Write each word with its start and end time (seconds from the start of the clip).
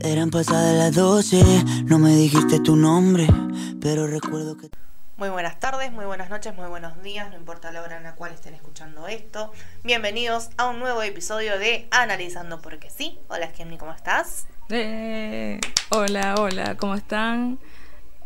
Eran 0.00 0.30
pasadas 0.30 0.76
las 0.76 0.94
12, 0.94 1.84
no 1.84 1.98
me 1.98 2.14
dijiste 2.14 2.60
tu 2.60 2.76
nombre, 2.76 3.26
pero 3.80 4.06
recuerdo 4.06 4.56
que... 4.56 4.68
Muy 5.16 5.28
buenas 5.28 5.60
tardes, 5.60 5.92
muy 5.92 6.04
buenas 6.04 6.30
noches, 6.30 6.54
muy 6.56 6.66
buenos 6.66 7.02
días, 7.02 7.30
no 7.30 7.36
importa 7.36 7.70
la 7.70 7.82
hora 7.82 7.96
en 7.96 8.02
la 8.02 8.14
cual 8.14 8.32
estén 8.32 8.54
escuchando 8.54 9.06
esto. 9.06 9.52
Bienvenidos 9.84 10.50
a 10.56 10.68
un 10.68 10.78
nuevo 10.80 11.02
episodio 11.02 11.58
de 11.58 11.86
Analizando 11.90 12.60
porque 12.60 12.90
sí. 12.90 13.18
Hola 13.28 13.48
Skemni, 13.50 13.78
¿cómo 13.78 13.92
estás? 13.92 14.46
Eh, 14.70 15.60
hola, 15.90 16.34
hola, 16.38 16.76
¿cómo 16.76 16.94
están? 16.94 17.58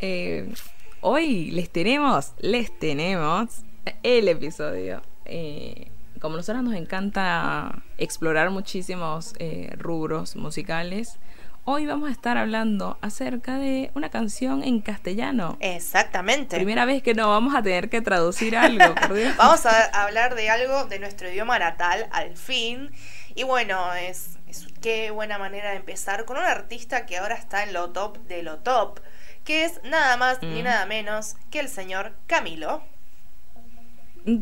Eh, 0.00 0.52
hoy 1.00 1.50
les 1.50 1.70
tenemos, 1.70 2.32
les 2.38 2.78
tenemos 2.78 3.62
el 4.02 4.28
episodio. 4.28 5.02
Eh, 5.24 5.90
como 6.20 6.36
nosotros 6.36 6.64
nos 6.64 6.74
encanta 6.74 7.82
explorar 7.98 8.50
muchísimos 8.50 9.34
eh, 9.38 9.74
rubros 9.78 10.36
musicales, 10.36 11.18
hoy 11.66 11.84
vamos 11.84 12.08
a 12.08 12.12
estar 12.12 12.38
hablando 12.38 12.96
acerca 13.02 13.58
de 13.58 13.90
una 13.94 14.08
canción 14.08 14.62
en 14.64 14.80
castellano. 14.80 15.58
Exactamente. 15.60 16.56
Primera 16.56 16.84
vez 16.86 17.02
que 17.02 17.12
no 17.14 17.28
vamos 17.28 17.54
a 17.54 17.62
tener 17.62 17.90
que 17.90 18.00
traducir 18.00 18.56
algo, 18.56 18.94
por 19.08 19.12
Dios. 19.14 19.36
Vamos 19.36 19.66
a 19.66 19.84
hablar 20.02 20.34
de 20.34 20.48
algo 20.48 20.84
de 20.86 20.98
nuestro 20.98 21.28
idioma 21.30 21.58
natal, 21.58 22.08
al 22.12 22.36
fin. 22.36 22.90
Y 23.34 23.42
bueno, 23.42 23.92
es, 23.94 24.38
es 24.48 24.66
qué 24.80 25.10
buena 25.10 25.36
manera 25.38 25.70
de 25.70 25.76
empezar 25.76 26.24
con 26.24 26.38
un 26.38 26.44
artista 26.44 27.04
que 27.04 27.18
ahora 27.18 27.34
está 27.34 27.64
en 27.64 27.72
lo 27.74 27.90
top 27.90 28.18
de 28.26 28.42
lo 28.42 28.58
top, 28.60 29.00
que 29.44 29.64
es 29.64 29.80
nada 29.84 30.16
más 30.16 30.40
ni 30.42 30.60
Mm. 30.62 30.64
nada 30.64 30.86
menos 30.86 31.34
que 31.50 31.60
el 31.60 31.68
señor 31.68 32.14
Camilo. 32.26 32.82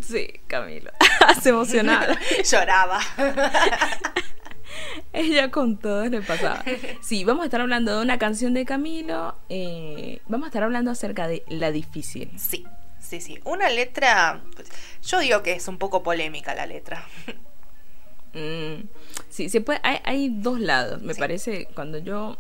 Sí, 0.03 0.41
Camilo. 0.47 0.93
Se 1.43 1.49
emocionaba. 1.51 2.17
Lloraba. 2.51 3.01
Ella 5.13 5.51
con 5.51 5.77
todo 5.79 6.05
le 6.07 6.21
pasaba. 6.23 6.65
Sí, 7.01 7.25
vamos 7.25 7.43
a 7.43 7.45
estar 7.47 7.61
hablando 7.61 7.97
de 7.97 8.03
una 8.03 8.19
canción 8.19 8.55
de 8.55 8.65
Camilo. 8.65 9.35
eh, 9.49 10.21
vamos 10.29 10.47
a 10.47 10.49
estar 10.49 10.63
hablando 10.63 10.91
acerca 10.91 11.29
de 11.29 11.43
La 11.49 11.71
Difícil. 11.71 12.31
Sí, 12.39 12.65
sí, 13.01 13.21
sí. 13.21 13.39
Una 13.45 13.69
letra, 13.71 14.43
pues, 14.55 14.69
yo 15.03 15.19
digo 15.21 15.43
que 15.43 15.53
es 15.53 15.69
un 15.69 15.79
poco 15.79 16.03
polémica 16.03 16.55
la 16.55 16.67
letra. 16.67 17.07
Mm, 18.37 18.89
sí, 19.29 19.49
se 19.49 19.61
puede, 19.61 19.79
hay, 19.85 19.99
hay 20.05 20.29
dos 20.29 20.59
lados. 20.59 21.01
Me 21.03 21.15
Sí. 21.15 21.21
parece, 21.21 21.69
cuando 21.75 21.99
yo 21.99 22.37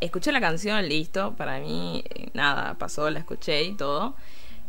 escuché 0.00 0.32
la 0.32 0.40
canción, 0.40 0.88
listo, 0.88 1.34
para 1.36 1.58
mí, 1.60 2.02
eh, 2.08 2.28
nada, 2.32 2.72
pasó, 2.78 3.10
la 3.10 3.18
escuché 3.18 3.62
y 3.64 3.74
todo. 3.76 4.14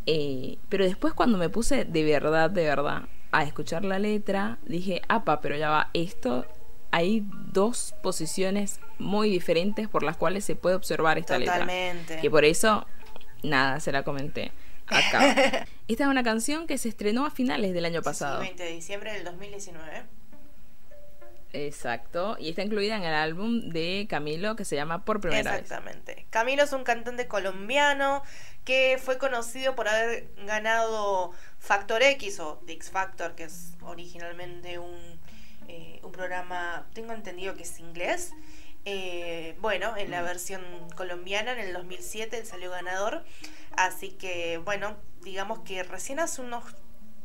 Eh, 0.05 0.57
pero 0.67 0.83
después 0.83 1.13
cuando 1.13 1.37
me 1.37 1.47
puse 1.47 1.85
de 1.85 2.03
verdad, 2.03 2.49
de 2.49 2.65
verdad, 2.65 3.03
a 3.31 3.43
escuchar 3.43 3.85
la 3.85 3.97
letra, 3.97 4.57
dije, 4.65 5.01
apa, 5.07 5.39
pero 5.39 5.55
ya 5.55 5.69
va, 5.69 5.89
esto, 5.93 6.45
hay 6.91 7.23
dos 7.51 7.95
posiciones 8.03 8.79
muy 8.99 9.29
diferentes 9.29 9.87
por 9.87 10.03
las 10.03 10.17
cuales 10.17 10.45
se 10.45 10.55
puede 10.55 10.75
observar 10.75 11.17
esta 11.17 11.39
letra. 11.39 11.59
Totalmente. 11.59 12.19
Que 12.19 12.29
por 12.29 12.45
eso, 12.45 12.85
nada, 13.43 13.79
se 13.79 13.91
la 13.91 14.03
comenté 14.03 14.51
acá. 14.87 15.65
Esta 15.87 16.03
es 16.03 16.09
una 16.09 16.23
canción 16.23 16.67
que 16.67 16.77
se 16.77 16.89
estrenó 16.89 17.25
a 17.25 17.31
finales 17.31 17.73
del 17.73 17.85
año 17.85 18.01
pasado. 18.01 18.41
Sí, 18.41 18.47
20 18.47 18.63
de 18.63 18.71
diciembre 18.71 19.13
del 19.13 19.23
2019. 19.23 20.03
Exacto. 21.53 22.37
Y 22.39 22.49
está 22.49 22.61
incluida 22.61 22.95
en 22.95 23.03
el 23.03 23.13
álbum 23.13 23.69
de 23.69 24.07
Camilo 24.09 24.55
que 24.55 24.65
se 24.65 24.75
llama 24.75 25.03
Por 25.03 25.19
Primera 25.19 25.51
Vez. 25.51 25.61
Exactamente. 25.61 26.25
Camilo 26.29 26.63
es 26.63 26.73
un 26.73 26.83
cantante 26.83 27.27
colombiano 27.27 28.23
que 28.63 28.99
fue 29.03 29.17
conocido 29.17 29.75
por 29.75 29.87
haber 29.87 30.27
ganado 30.45 31.31
Factor 31.59 32.03
X 32.03 32.39
o 32.39 32.61
The 32.65 32.73
X 32.73 32.91
Factor, 32.91 33.35
que 33.35 33.43
es 33.43 33.73
originalmente 33.81 34.79
un, 34.79 35.19
eh, 35.71 35.99
un 36.03 36.11
programa, 36.11 36.85
tengo 36.93 37.13
entendido 37.13 37.55
que 37.55 37.63
es 37.63 37.79
inglés. 37.79 38.33
Eh, 38.83 39.55
bueno, 39.61 39.95
en 39.95 40.11
la 40.11 40.21
versión 40.21 40.61
colombiana 40.97 41.53
en 41.53 41.59
el 41.59 41.71
2007 41.73 42.39
él 42.39 42.45
salió 42.45 42.71
ganador. 42.71 43.23
Así 43.77 44.09
que, 44.09 44.57
bueno, 44.57 44.97
digamos 45.21 45.59
que 45.59 45.83
recién 45.83 46.19
hace 46.19 46.41
unos 46.41 46.65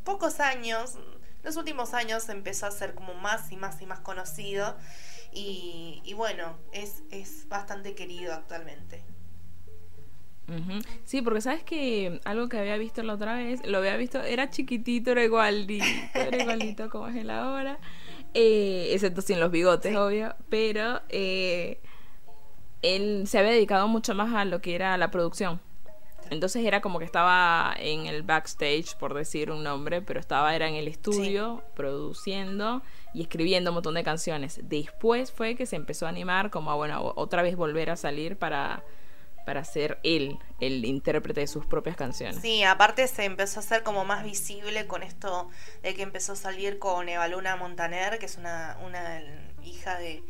pocos 0.05 0.39
años, 0.39 0.97
los 1.43 1.57
últimos 1.57 1.93
años 1.93 2.29
empezó 2.29 2.67
a 2.67 2.71
ser 2.71 2.93
como 2.93 3.13
más 3.15 3.51
y 3.51 3.57
más 3.57 3.81
y 3.81 3.85
más 3.85 3.99
conocido. 3.99 4.77
Y, 5.33 6.01
y 6.05 6.13
bueno, 6.13 6.57
es, 6.71 7.03
es 7.11 7.49
bastante 7.49 7.95
querido 7.95 8.33
actualmente. 8.33 9.03
Sí, 11.03 11.21
porque 11.21 11.41
sabes 11.41 11.63
que 11.63 12.21
algo 12.23 12.47
que 12.47 12.57
había 12.57 12.77
visto 12.77 13.03
la 13.03 13.15
otra 13.15 13.35
vez, 13.35 13.65
lo 13.65 13.79
había 13.79 13.97
visto, 13.97 14.21
era 14.23 14.49
chiquitito, 14.49 15.11
era 15.11 15.23
igualito, 15.23 15.83
era 16.13 16.37
igualito 16.41 16.89
como 16.89 17.09
es 17.09 17.17
él 17.17 17.29
ahora. 17.29 17.77
Eh, 18.39 18.89
excepto 18.93 19.21
sin 19.21 19.39
los 19.39 19.49
bigotes, 19.49 19.91
Sí. 19.91 19.97
obvio. 19.97 20.35
Pero 20.49 21.01
eh, 21.09 21.79
él 22.83 23.23
se 23.25 23.39
había 23.39 23.51
dedicado 23.51 23.87
mucho 23.87 24.13
más 24.13 24.31
a 24.35 24.45
lo 24.45 24.61
que 24.61 24.75
era 24.75 24.95
la 24.97 25.09
producción. 25.09 25.59
Entonces 26.29 26.63
era 26.65 26.81
como 26.81 26.99
que 26.99 27.05
estaba 27.05 27.73
en 27.79 28.05
el 28.05 28.21
backstage, 28.21 28.95
por 28.99 29.13
decir 29.13 29.49
un 29.49 29.63
nombre, 29.63 30.01
pero 30.01 30.19
estaba 30.19 30.53
era 30.55 30.67
en 30.67 30.75
el 30.75 30.87
estudio 30.87 31.63
produciendo 31.73 32.81
y 33.13 33.21
escribiendo 33.21 33.71
un 33.71 33.75
montón 33.75 33.95
de 33.95 34.03
canciones. 34.03 34.59
Después 34.63 35.31
fue 35.31 35.55
que 35.55 35.65
se 35.65 35.77
empezó 35.77 36.05
a 36.05 36.09
animar 36.09 36.49
como 36.51 36.69
a, 36.69 36.75
bueno, 36.75 37.13
otra 37.15 37.41
vez 37.41 37.55
volver 37.55 37.89
a 37.89 37.95
salir 37.95 38.35
para, 38.37 38.83
para 39.47 39.63
ser 39.63 39.97
él 40.03 40.37
el 40.59 40.83
intérprete 40.83 41.39
de 41.39 41.47
sus 41.47 41.65
propias 41.65 41.95
canciones. 41.95 42.41
Sí, 42.41 42.63
aparte 42.65 43.07
se 43.07 43.23
empezó 43.23 43.61
a 43.61 43.63
hacer 43.63 43.81
como 43.81 44.03
más 44.03 44.25
visible 44.25 44.87
con 44.87 45.03
esto 45.03 45.49
de 45.81 45.95
que 45.95 46.01
empezó 46.01 46.33
a 46.33 46.35
salir 46.35 46.79
con 46.79 47.07
Evaluna 47.07 47.55
Montaner, 47.55 48.19
que 48.19 48.25
es 48.25 48.35
una, 48.37 48.77
una 48.83 49.21
hija 49.63 49.97
de, 49.97 50.21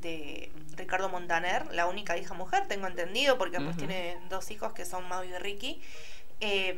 de 0.00 0.50
Ricardo 0.76 1.10
Montaner, 1.10 1.66
la 1.74 1.86
única 1.86 2.16
hija 2.16 2.32
mujer, 2.32 2.66
tengo 2.66 2.86
entendido, 2.86 3.36
porque 3.36 3.60
pues 3.60 3.76
tiene 3.76 4.16
dos 4.30 4.50
hijos 4.50 4.72
que 4.72 4.86
son 4.86 5.06
Mau 5.08 5.22
y 5.24 5.34
Ricky. 5.38 5.82
Eh, 6.40 6.74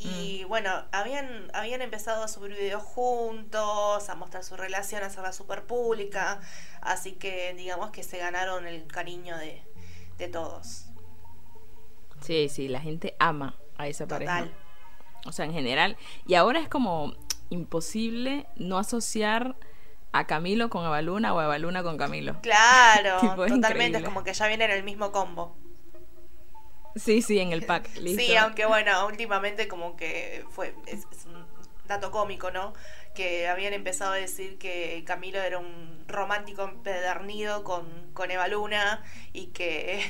y 0.00 0.44
Mm. 0.44 0.48
bueno, 0.48 0.84
habían, 0.92 1.50
habían 1.54 1.82
empezado 1.82 2.22
a 2.22 2.28
subir 2.28 2.52
videos 2.52 2.82
juntos, 2.84 4.08
a 4.08 4.14
mostrar 4.14 4.44
su 4.44 4.56
relación, 4.56 5.02
a 5.02 5.06
hacerla 5.06 5.32
súper 5.32 5.64
pública, 5.64 6.40
así 6.80 7.12
que 7.12 7.52
digamos 7.54 7.90
que 7.90 8.04
se 8.04 8.18
ganaron 8.18 8.66
el 8.68 8.86
cariño 8.86 9.36
de, 9.38 9.60
de 10.18 10.28
todos. 10.28 10.86
Sí, 12.20 12.48
sí, 12.48 12.68
la 12.68 12.80
gente 12.80 13.14
ama 13.18 13.56
a 13.76 13.88
esa 13.88 14.06
pareja. 14.06 14.40
Total. 14.40 14.54
O 15.26 15.32
sea, 15.32 15.44
en 15.44 15.52
general. 15.52 15.96
Y 16.26 16.34
ahora 16.34 16.60
es 16.60 16.68
como 16.68 17.14
imposible 17.50 18.46
no 18.56 18.78
asociar 18.78 19.56
a 20.12 20.26
Camilo 20.26 20.70
con 20.70 20.84
Evaluna 20.84 21.34
o 21.34 21.38
a 21.38 21.44
Evaluna 21.44 21.82
con 21.82 21.96
Camilo. 21.96 22.40
Claro, 22.42 23.18
Tipo, 23.20 23.44
es 23.44 23.52
totalmente, 23.52 23.66
increíble. 23.66 23.98
es 23.98 24.04
como 24.04 24.24
que 24.24 24.32
ya 24.32 24.48
viene 24.48 24.64
en 24.64 24.70
el 24.72 24.82
mismo 24.82 25.12
combo. 25.12 25.56
Sí, 26.96 27.22
sí, 27.22 27.38
en 27.38 27.52
el 27.52 27.64
pack. 27.64 27.96
Listo. 27.98 28.22
Sí, 28.22 28.34
aunque 28.36 28.66
bueno, 28.66 29.06
últimamente 29.06 29.68
como 29.68 29.96
que 29.96 30.44
fue, 30.50 30.74
es, 30.86 31.06
es 31.12 31.26
un 31.26 31.46
dato 31.86 32.10
cómico, 32.10 32.50
¿no? 32.50 32.72
Que 33.18 33.48
habían 33.48 33.72
empezado 33.72 34.12
a 34.12 34.14
decir 34.16 34.58
que 34.58 35.02
Camilo 35.04 35.42
era 35.42 35.58
un 35.58 36.04
romántico 36.06 36.62
empedernido 36.62 37.64
con, 37.64 37.84
con 38.14 38.30
Eva 38.30 38.46
Luna 38.46 39.02
y 39.32 39.46
que, 39.46 40.00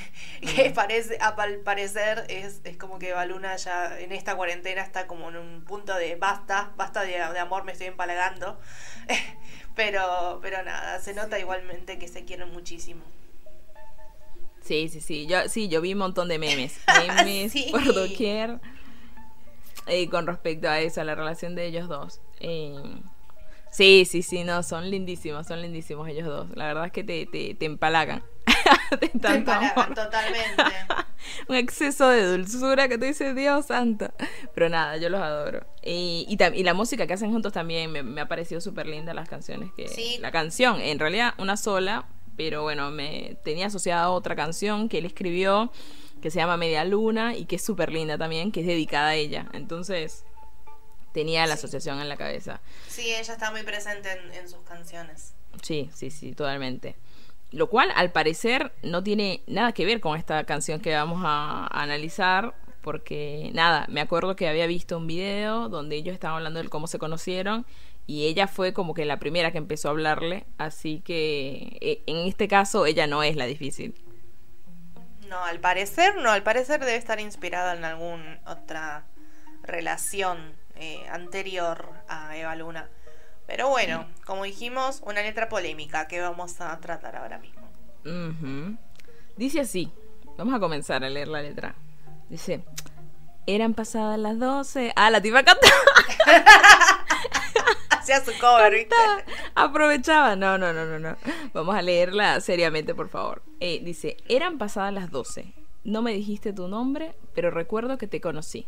que 0.55 0.69
parece, 0.69 1.17
a- 1.19 1.29
al 1.29 1.57
parecer 1.61 2.25
es, 2.29 2.61
es 2.65 2.77
como 2.77 2.99
que 2.99 3.09
Eva 3.09 3.25
Luna 3.25 3.55
ya 3.55 3.99
en 3.99 4.11
esta 4.11 4.35
cuarentena 4.35 4.83
está 4.83 5.07
como 5.07 5.29
en 5.29 5.37
un 5.37 5.63
punto 5.65 5.95
de 5.95 6.17
basta, 6.17 6.71
basta 6.77 7.01
de, 7.01 7.13
de 7.13 7.39
amor, 7.39 7.63
me 7.63 7.71
estoy 7.71 7.87
empalagando. 7.87 8.59
pero, 9.75 10.37
pero 10.43 10.61
nada, 10.63 10.99
se 10.99 11.15
nota 11.15 11.39
igualmente 11.39 11.97
que 11.97 12.07
se 12.07 12.25
quieren 12.25 12.51
muchísimo. 12.51 13.01
Sí, 14.61 14.87
sí, 14.87 15.01
sí. 15.01 15.25
Yo, 15.25 15.49
sí, 15.49 15.67
yo 15.67 15.81
vi 15.81 15.93
un 15.93 15.99
montón 15.99 16.27
de 16.27 16.37
memes. 16.37 16.79
Memes 17.25 17.51
Sí. 17.53 17.69
por 17.71 17.83
doquier. 17.91 18.59
eh, 19.87 20.07
con 20.09 20.27
respecto 20.27 20.69
a 20.69 20.79
eso, 20.79 21.01
a 21.01 21.03
la 21.03 21.15
relación 21.15 21.55
de 21.55 21.65
ellos 21.65 21.87
dos. 21.87 22.21
Eh, 22.39 22.73
sí, 23.71 24.05
sí, 24.05 24.21
sí, 24.21 24.43
no, 24.43 24.63
son 24.63 24.89
lindísimos, 24.89 25.47
son 25.47 25.61
lindísimos 25.61 26.07
ellos 26.07 26.27
dos. 26.27 26.49
La 26.55 26.67
verdad 26.67 26.85
es 26.85 26.91
que 26.91 27.03
te, 27.03 27.25
te, 27.25 27.55
te 27.55 27.65
empalagan. 27.65 28.23
Te 28.99 29.11
empalagan 29.27 29.93
totalmente. 29.93 30.63
un 31.47 31.55
exceso 31.55 32.09
de 32.09 32.25
dulzura 32.25 32.87
que 32.87 32.97
tú 32.97 33.05
dices, 33.05 33.35
Dios 33.35 33.67
santo. 33.67 34.11
Pero 34.53 34.69
nada, 34.69 34.97
yo 34.97 35.09
los 35.09 35.21
adoro. 35.21 35.65
Y, 35.83 36.25
y, 36.27 36.63
la 36.63 36.73
música 36.73 37.05
que 37.05 37.13
hacen 37.13 37.31
juntos 37.31 37.53
también 37.53 37.91
me, 37.91 38.03
me 38.03 38.21
ha 38.21 38.27
parecido 38.27 38.61
súper 38.61 38.87
linda 38.87 39.13
las 39.13 39.29
canciones 39.29 39.71
que... 39.75 39.87
Sí. 39.87 40.17
La 40.19 40.31
canción, 40.31 40.81
en 40.81 40.97
realidad 40.99 41.33
una 41.37 41.57
sola, 41.57 42.05
pero 42.35 42.63
bueno, 42.63 42.89
me 42.89 43.37
tenía 43.43 43.67
asociada 43.67 44.03
a 44.03 44.09
otra 44.09 44.35
canción 44.35 44.89
que 44.89 44.99
él 44.99 45.05
escribió 45.05 45.71
que 46.21 46.31
se 46.31 46.39
llama 46.39 46.57
Media 46.57 46.83
Luna 46.85 47.35
y 47.35 47.45
que 47.45 47.55
es 47.55 47.63
súper 47.63 47.91
linda 47.91 48.17
también, 48.17 48.51
que 48.51 48.61
es 48.61 48.67
dedicada 48.67 49.09
a 49.09 49.15
ella. 49.15 49.47
Entonces 49.53 50.25
tenía 51.13 51.45
la 51.47 51.55
Sí. 51.55 51.59
asociación 51.59 51.99
en 52.01 52.09
la 52.09 52.17
cabeza. 52.17 52.61
Sí, 52.87 53.13
ella 53.13 53.33
está 53.33 53.51
muy 53.51 53.63
presente 53.63 54.11
en, 54.11 54.31
en 54.33 54.49
sus 54.49 54.61
canciones. 54.61 55.33
Sí, 55.61 55.89
sí, 55.93 56.11
sí, 56.11 56.33
totalmente. 56.33 56.95
Lo 57.51 57.67
cual, 57.67 57.91
al 57.95 58.11
parecer, 58.11 58.71
no 58.83 59.03
tiene 59.03 59.41
nada 59.47 59.71
que 59.73 59.85
ver 59.85 59.99
con 59.99 60.17
esta 60.17 60.43
canción 60.43 60.79
que 60.81 60.93
vamos 60.93 61.21
a, 61.25 61.63
a 61.65 61.81
analizar, 61.83 62.53
porque 62.81 63.49
nada, 63.53 63.85
me 63.89 64.01
acuerdo 64.01 64.35
que 64.35 64.47
había 64.47 64.67
visto 64.67 64.97
un 64.97 65.07
video 65.07 65.67
donde 65.67 65.95
ellos 65.95 66.13
estaban 66.13 66.37
hablando 66.37 66.61
de 66.61 66.69
cómo 66.69 66.87
se 66.87 66.99
conocieron 66.99 67.65
y 68.07 68.25
ella 68.27 68.47
fue 68.47 68.71
como 68.73 68.93
que 68.93 69.05
la 69.05 69.19
primera 69.19 69.51
que 69.51 69.57
empezó 69.57 69.87
a 69.89 69.91
hablarle, 69.91 70.45
así 70.57 71.01
que 71.01 71.77
eh, 71.81 72.01
en 72.07 72.17
este 72.27 72.47
caso 72.47 72.85
ella 72.85 73.05
no 73.07 73.21
es 73.23 73.35
la 73.35 73.45
difícil. 73.45 73.93
No, 75.27 75.43
al 75.43 75.59
parecer 75.59 76.15
no, 76.17 76.31
al 76.31 76.41
parecer 76.43 76.79
debe 76.79 76.95
estar 76.95 77.19
inspirada 77.19 77.75
en 77.75 77.83
alguna 77.83 78.39
otra 78.47 79.05
relación 79.63 80.53
eh, 80.79 81.05
anterior 81.11 81.89
a 82.07 82.35
Eva 82.37 82.55
Luna. 82.55 82.89
Pero 83.45 83.69
bueno, 83.69 84.07
como 84.25 84.43
dijimos, 84.43 85.01
una 85.05 85.21
letra 85.21 85.49
polémica 85.49 86.07
que 86.07 86.21
vamos 86.21 86.61
a 86.61 86.79
tratar 86.79 87.15
ahora 87.15 87.39
mismo. 87.39 87.67
Dice 89.35 89.61
así, 89.61 89.91
vamos 90.37 90.53
a 90.53 90.59
comenzar 90.59 91.03
a 91.03 91.09
leer 91.09 91.27
la 91.27 91.41
letra. 91.41 91.75
Dice, 92.29 92.63
eran 93.47 93.73
pasadas 93.73 94.19
las 94.19 94.37
12. 94.37 94.93
Ah, 94.95 95.09
la 95.09 95.21
tipa 95.21 95.43
cantaba. 95.43 95.73
Hacía 97.89 98.23
su 98.23 98.31
cover, 98.39 98.73
¿viste? 98.73 98.95
Aprovechaba. 99.55 100.35
No, 100.35 100.57
no, 100.57 100.71
no, 100.71 100.85
no, 100.85 100.99
no. 100.99 101.17
Vamos 101.53 101.75
a 101.75 101.81
leerla 101.81 102.39
seriamente, 102.41 102.93
por 102.93 103.09
favor. 103.09 103.41
Eh, 103.59 103.81
dice, 103.83 104.17
eran 104.27 104.57
pasadas 104.57 104.93
las 104.93 105.09
12. 105.09 105.53
No 105.83 106.01
me 106.01 106.13
dijiste 106.13 106.53
tu 106.53 106.67
nombre, 106.67 107.15
pero 107.33 107.49
recuerdo 107.49 107.97
que 107.97 108.07
te 108.07 108.21
conocí. 108.21 108.67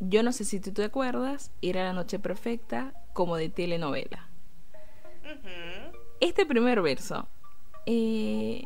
Yo 0.00 0.22
no 0.22 0.32
sé 0.32 0.44
si 0.44 0.60
tú 0.60 0.72
te 0.72 0.84
acuerdas, 0.84 1.50
era 1.62 1.84
la 1.84 1.92
noche 1.92 2.18
perfecta, 2.18 2.92
como 3.12 3.36
de 3.36 3.48
telenovela. 3.48 4.28
Este 6.20 6.46
primer 6.46 6.80
verso, 6.82 7.28
eh, 7.86 8.64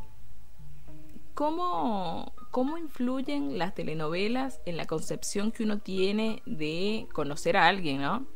¿cómo, 1.34 2.34
¿cómo 2.50 2.78
influyen 2.78 3.58
las 3.58 3.74
telenovelas 3.74 4.60
en 4.66 4.76
la 4.76 4.86
concepción 4.86 5.52
que 5.52 5.62
uno 5.62 5.78
tiene 5.78 6.42
de 6.46 7.06
conocer 7.12 7.56
a 7.56 7.66
alguien, 7.66 8.02
no? 8.02 8.26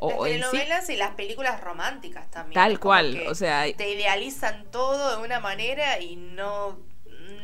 las 0.00 0.18
telenovelas 0.18 0.90
y 0.90 0.96
las 0.96 1.14
películas 1.14 1.60
románticas 1.60 2.30
también. 2.30 2.54
Tal 2.54 2.78
cual, 2.78 3.24
o 3.28 3.34
sea... 3.34 3.64
Te 3.76 3.90
idealizan 3.90 4.70
todo 4.70 5.16
de 5.16 5.24
una 5.24 5.40
manera 5.40 6.00
y 6.00 6.16
no, 6.16 6.78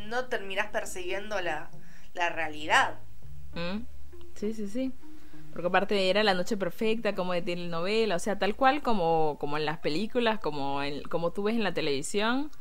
no 0.05 0.25
terminas 0.25 0.67
persiguiendo 0.67 1.41
la, 1.41 1.69
realidad. 2.13 2.95
Mm, 3.53 3.79
sí, 4.35 4.53
sí, 4.53 4.67
sí. 4.67 4.91
Porque 5.53 5.67
aparte 5.67 6.09
era 6.09 6.23
la 6.23 6.33
noche 6.33 6.57
perfecta, 6.57 7.15
como 7.15 7.33
de 7.33 7.41
telenovela, 7.41 8.17
o 8.17 8.19
sea, 8.19 8.37
tal 8.37 8.55
cual 8.55 8.81
como, 8.81 9.37
como 9.39 9.57
en 9.57 9.65
las 9.65 9.77
películas, 9.77 10.39
como, 10.39 10.83
en, 10.83 11.01
como 11.03 11.31
tú 11.31 11.43
ves 11.43 11.55
en 11.55 11.63
la 11.63 11.73
televisión. 11.73 12.51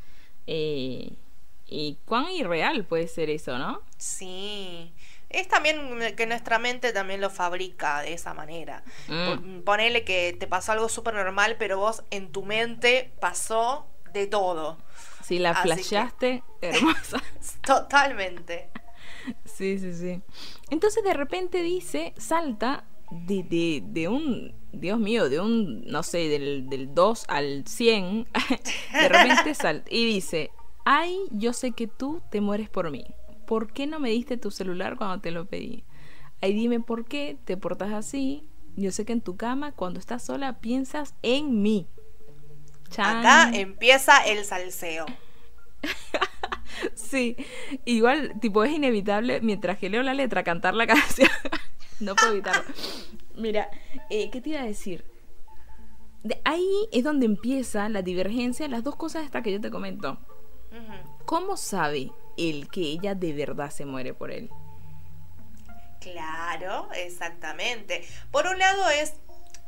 Eh, 0.46 1.12
y 1.66 1.98
cuán 2.04 2.30
irreal 2.30 2.84
puede 2.84 3.08
ser 3.08 3.30
eso, 3.30 3.58
¿no? 3.58 3.80
Sí 3.96 4.92
es 5.34 5.48
también 5.48 6.14
que 6.16 6.26
nuestra 6.26 6.58
mente 6.58 6.92
también 6.92 7.20
lo 7.20 7.28
fabrica 7.28 8.02
de 8.02 8.14
esa 8.14 8.34
manera. 8.34 8.84
Mm. 9.08 9.60
Ponele 9.62 10.04
que 10.04 10.36
te 10.38 10.46
pasó 10.46 10.72
algo 10.72 10.88
súper 10.88 11.14
normal, 11.14 11.56
pero 11.58 11.78
vos 11.78 12.04
en 12.10 12.30
tu 12.30 12.44
mente 12.44 13.12
pasó 13.20 13.86
de 14.12 14.26
todo. 14.26 14.78
Si 15.22 15.38
la 15.38 15.54
flasheaste, 15.54 16.42
hermosa. 16.60 17.20
Totalmente. 17.62 18.70
Sí, 19.44 19.78
sí, 19.78 19.92
sí. 19.92 20.20
Entonces 20.70 21.04
de 21.04 21.14
repente 21.14 21.62
dice, 21.62 22.12
salta 22.16 22.84
de, 23.10 23.42
de, 23.42 23.82
de 23.86 24.08
un, 24.08 24.54
Dios 24.72 24.98
mío, 24.98 25.28
de 25.28 25.40
un, 25.40 25.82
no 25.82 26.02
sé, 26.02 26.28
del, 26.28 26.68
del 26.68 26.94
2 26.94 27.24
al 27.28 27.64
100, 27.66 28.28
de 28.92 29.08
repente 29.08 29.54
salta 29.54 29.88
y 29.90 30.04
dice, 30.04 30.50
ay, 30.84 31.18
yo 31.30 31.52
sé 31.52 31.72
que 31.72 31.86
tú 31.86 32.22
te 32.30 32.40
mueres 32.40 32.68
por 32.68 32.90
mí. 32.90 33.04
¿por 33.44 33.72
qué 33.72 33.86
no 33.86 34.00
me 34.00 34.10
diste 34.10 34.36
tu 34.36 34.50
celular 34.50 34.96
cuando 34.96 35.20
te 35.20 35.30
lo 35.30 35.46
pedí? 35.46 35.84
Ahí 36.40 36.52
dime 36.52 36.80
por 36.80 37.06
qué 37.06 37.38
te 37.44 37.56
portas 37.56 37.92
así. 37.92 38.48
Yo 38.76 38.90
sé 38.90 39.04
que 39.04 39.12
en 39.12 39.20
tu 39.20 39.36
cama, 39.36 39.72
cuando 39.72 40.00
estás 40.00 40.24
sola, 40.24 40.60
piensas 40.60 41.14
en 41.22 41.62
mí. 41.62 41.86
Acá 42.98 43.50
empieza 43.52 44.18
el 44.24 44.44
salseo. 44.44 45.06
sí, 46.94 47.36
igual, 47.84 48.38
tipo, 48.40 48.64
es 48.64 48.72
inevitable 48.72 49.40
mientras 49.40 49.78
que 49.78 49.88
leo 49.88 50.02
la 50.02 50.14
letra 50.14 50.44
cantar 50.44 50.74
la 50.74 50.86
canción. 50.88 51.30
no 52.00 52.14
puedo 52.14 52.32
evitarlo. 52.32 52.64
Mira, 53.36 53.68
eh, 54.10 54.30
¿qué 54.30 54.40
te 54.40 54.50
iba 54.50 54.60
a 54.60 54.64
decir? 54.64 55.04
De 56.22 56.40
ahí 56.44 56.88
es 56.92 57.04
donde 57.04 57.26
empieza 57.26 57.88
la 57.88 58.02
divergencia, 58.02 58.66
las 58.68 58.82
dos 58.82 58.96
cosas 58.96 59.24
estas 59.24 59.42
que 59.42 59.52
yo 59.52 59.60
te 59.60 59.70
comento. 59.70 60.18
¿Cómo 61.26 61.56
sabe 61.56 62.10
el 62.36 62.68
que 62.68 62.80
ella 62.80 63.14
de 63.14 63.32
verdad 63.32 63.70
se 63.70 63.84
muere 63.84 64.14
por 64.14 64.30
él. 64.30 64.50
Claro, 66.00 66.88
exactamente. 66.94 68.06
Por 68.30 68.46
un 68.46 68.58
lado 68.58 68.90
es, 68.90 69.14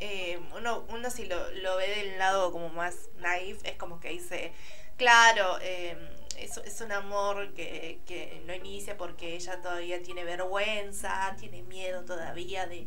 eh, 0.01 0.39
uno, 0.57 0.85
uno 0.91 1.11
si 1.11 1.27
lo, 1.27 1.51
lo, 1.53 1.77
ve 1.77 1.89
del 1.89 2.19
lado 2.19 2.53
como 2.53 2.69
más 2.71 3.09
naif, 3.19 3.65
es 3.65 3.77
como 3.77 4.01
que 4.01 4.11
dice, 4.11 4.53
claro, 4.97 5.59
eh, 5.63 5.97
es, 6.39 6.81
un 6.81 6.93
amor 6.93 7.53
que, 7.55 8.01
que, 8.07 8.43
no 8.47 8.55
inicia 8.55 8.97
porque 8.97 9.35
ella 9.35 9.61
todavía 9.61 10.03
tiene 10.03 10.25
vergüenza, 10.25 11.35
tiene 11.39 11.63
miedo 11.63 12.05
todavía 12.05 12.67
de, 12.67 12.87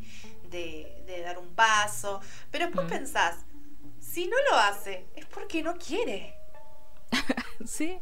de, 0.49 1.21
dar 1.23 1.37
un 1.37 1.53
paso. 1.55 2.21
Pero 2.51 2.65
después 2.65 2.87
mm. 2.87 2.89
pensás, 2.89 3.45
si 3.99 4.27
no 4.27 4.35
lo 4.51 4.57
hace, 4.57 5.05
es 5.15 5.25
porque 5.25 5.63
no 5.63 5.75
quiere. 5.77 6.35
sí, 7.65 7.99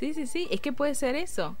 Sí, 0.00 0.14
sí, 0.14 0.26
sí, 0.26 0.48
es 0.50 0.62
que 0.62 0.72
puede 0.72 0.94
ser 0.94 1.14
eso. 1.14 1.58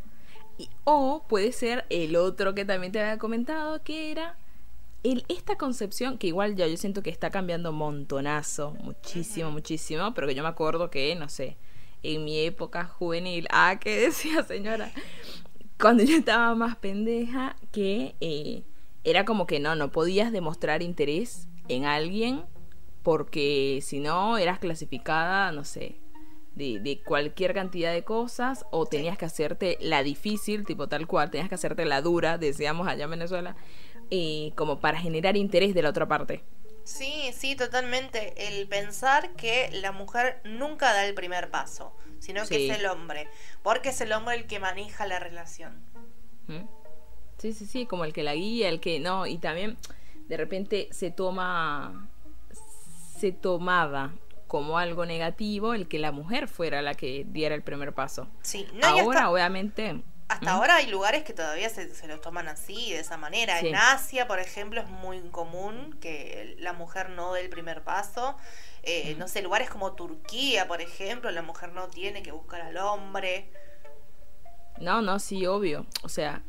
Y, 0.56 0.70
o 0.84 1.26
puede 1.28 1.52
ser 1.52 1.84
el 1.90 2.16
otro 2.16 2.54
que 2.54 2.64
también 2.64 2.90
te 2.90 2.98
había 2.98 3.18
comentado, 3.18 3.82
que 3.82 4.10
era 4.10 4.38
el, 5.02 5.26
esta 5.28 5.56
concepción, 5.56 6.16
que 6.16 6.28
igual 6.28 6.56
ya 6.56 6.66
yo 6.66 6.78
siento 6.78 7.02
que 7.02 7.10
está 7.10 7.28
cambiando 7.28 7.70
montonazo, 7.70 8.70
muchísimo, 8.82 9.50
muchísimo, 9.50 10.14
pero 10.14 10.26
que 10.26 10.34
yo 10.34 10.42
me 10.42 10.48
acuerdo 10.48 10.88
que, 10.88 11.14
no 11.16 11.28
sé, 11.28 11.58
en 12.02 12.24
mi 12.24 12.40
época 12.40 12.84
juvenil, 12.84 13.46
ah, 13.50 13.78
que 13.80 13.96
decía 13.96 14.42
señora, 14.42 14.90
cuando 15.78 16.02
yo 16.02 16.16
estaba 16.16 16.54
más 16.54 16.76
pendeja, 16.76 17.56
que 17.72 18.14
eh, 18.20 18.62
era 19.04 19.24
como 19.24 19.46
que 19.46 19.60
no, 19.60 19.74
no 19.74 19.90
podías 19.92 20.32
demostrar 20.32 20.82
interés 20.82 21.48
en 21.68 21.84
alguien 21.84 22.44
porque 23.02 23.80
si 23.82 24.00
no 24.00 24.36
eras 24.36 24.58
clasificada, 24.58 25.52
no 25.52 25.64
sé, 25.64 25.96
de, 26.54 27.00
cualquier 27.04 27.54
cantidad 27.54 27.92
de 27.92 28.04
cosas 28.04 28.66
o 28.70 28.84
tenías 28.84 29.16
que 29.16 29.24
hacerte 29.24 29.78
la 29.80 30.02
difícil, 30.02 30.64
tipo 30.64 30.88
tal 30.88 31.06
cual, 31.06 31.30
tenías 31.30 31.48
que 31.48 31.54
hacerte 31.54 31.84
la 31.86 32.02
dura, 32.02 32.36
decíamos 32.36 32.86
allá 32.86 33.04
en 33.04 33.10
Venezuela, 33.10 33.56
eh, 34.10 34.52
como 34.56 34.80
para 34.80 34.98
generar 34.98 35.36
interés 35.36 35.74
de 35.74 35.82
la 35.82 35.90
otra 35.90 36.06
parte. 36.06 36.42
Sí, 36.84 37.32
sí, 37.36 37.56
totalmente. 37.56 38.34
El 38.48 38.66
pensar 38.68 39.30
que 39.36 39.70
la 39.72 39.92
mujer 39.92 40.40
nunca 40.44 40.92
da 40.92 41.06
el 41.06 41.14
primer 41.14 41.50
paso, 41.50 41.96
sino 42.18 42.46
que 42.46 42.66
es 42.66 42.78
el 42.78 42.86
hombre, 42.86 43.28
porque 43.62 43.90
es 43.90 44.00
el 44.00 44.12
hombre 44.12 44.36
el 44.36 44.46
que 44.46 44.60
maneja 44.60 45.06
la 45.06 45.18
relación. 45.18 45.82
Sí, 47.38 47.52
sí, 47.52 47.66
sí, 47.66 47.86
como 47.86 48.04
el 48.04 48.12
que 48.12 48.22
la 48.22 48.34
guía, 48.34 48.68
el 48.68 48.80
que 48.80 49.00
no, 49.00 49.26
y 49.26 49.38
también 49.38 49.78
de 50.28 50.36
repente 50.36 50.88
se 50.90 51.10
toma, 51.10 52.08
se 53.18 53.32
tomaba 53.32 54.12
como 54.46 54.78
algo 54.78 55.06
negativo 55.06 55.74
el 55.74 55.86
que 55.86 55.98
la 56.00 56.10
mujer 56.10 56.48
fuera 56.48 56.82
la 56.82 56.94
que 56.94 57.24
diera 57.28 57.54
el 57.54 57.62
primer 57.62 57.92
paso. 57.94 58.28
Sí, 58.42 58.66
no, 58.74 58.86
ahora 58.86 59.30
obviamente... 59.30 60.02
Hasta 60.30 60.52
ahora 60.52 60.76
hay 60.76 60.86
lugares 60.86 61.24
que 61.24 61.32
todavía 61.32 61.68
se, 61.70 61.92
se 61.92 62.06
los 62.06 62.20
toman 62.20 62.46
así, 62.46 62.92
de 62.92 63.00
esa 63.00 63.16
manera. 63.16 63.58
En 63.58 63.74
Asia, 63.74 64.28
por 64.28 64.38
ejemplo, 64.38 64.80
es 64.80 64.88
muy 64.88 65.18
común 65.30 65.98
que 66.00 66.54
la 66.60 66.72
mujer 66.72 67.10
no 67.10 67.32
dé 67.32 67.40
el 67.40 67.50
primer 67.50 67.82
paso. 67.82 68.36
Eh, 68.84 69.16
no 69.18 69.26
sé, 69.26 69.42
lugares 69.42 69.68
como 69.70 69.94
Turquía, 69.94 70.68
por 70.68 70.80
ejemplo, 70.80 71.32
la 71.32 71.42
mujer 71.42 71.72
no 71.72 71.88
tiene 71.88 72.22
que 72.22 72.30
buscar 72.30 72.60
al 72.60 72.76
hombre. 72.76 73.50
No, 74.78 75.02
no, 75.02 75.18
sí, 75.18 75.46
obvio. 75.46 75.84
O 76.04 76.08
sea, 76.08 76.44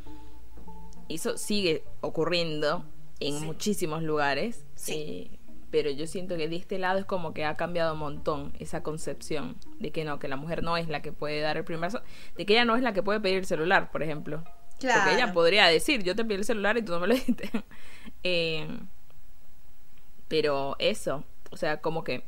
eso 1.10 1.36
sigue 1.40 1.84
ocurriendo 2.02 2.86
en 3.20 3.44
muchísimos 3.44 4.04
lugares. 4.04 4.64
Sí. 4.76 4.94
Eh, 5.34 5.40
pero 5.72 5.90
yo 5.90 6.06
siento 6.06 6.36
que 6.36 6.50
de 6.50 6.58
este 6.58 6.78
lado 6.78 7.00
es 7.00 7.06
como 7.06 7.34
que 7.34 7.46
ha 7.46 7.56
cambiado 7.56 7.94
un 7.94 8.00
montón 8.00 8.54
esa 8.60 8.84
concepción 8.84 9.56
de 9.80 9.92
que 9.92 10.04
no, 10.04 10.20
que 10.20 10.28
la 10.28 10.36
mujer 10.36 10.64
no 10.64 10.76
es 10.76 10.90
la 10.90 11.02
que 11.02 11.14
puede 11.14 11.40
dar 11.40 11.58
el 11.58 11.64
primer 11.64 11.92
de 11.92 12.46
que 12.46 12.54
ella 12.54 12.66
no 12.66 12.76
es 12.76 12.84
la 12.84 12.94
que 12.94 13.02
puede 13.02 13.22
pedir 13.22 13.38
el 13.38 13.46
celular, 13.46 13.90
por 13.90 14.04
ejemplo. 14.04 14.44
Claro. 14.80 15.02
Porque 15.02 15.16
ella 15.16 15.34
podría 15.34 15.68
decir, 15.68 16.04
yo 16.04 16.16
te 16.16 16.26
pedí 16.26 16.40
el 16.40 16.46
celular 16.46 16.78
y 16.78 16.82
tú 16.82 16.92
no 16.92 17.00
me 17.00 17.08
lo 17.08 17.16
diste. 17.16 17.50
Eh, 18.24 18.68
pero 20.28 20.76
eso, 20.78 21.24
o 21.50 21.58
sea, 21.58 21.82
como 21.82 22.04
que, 22.04 22.24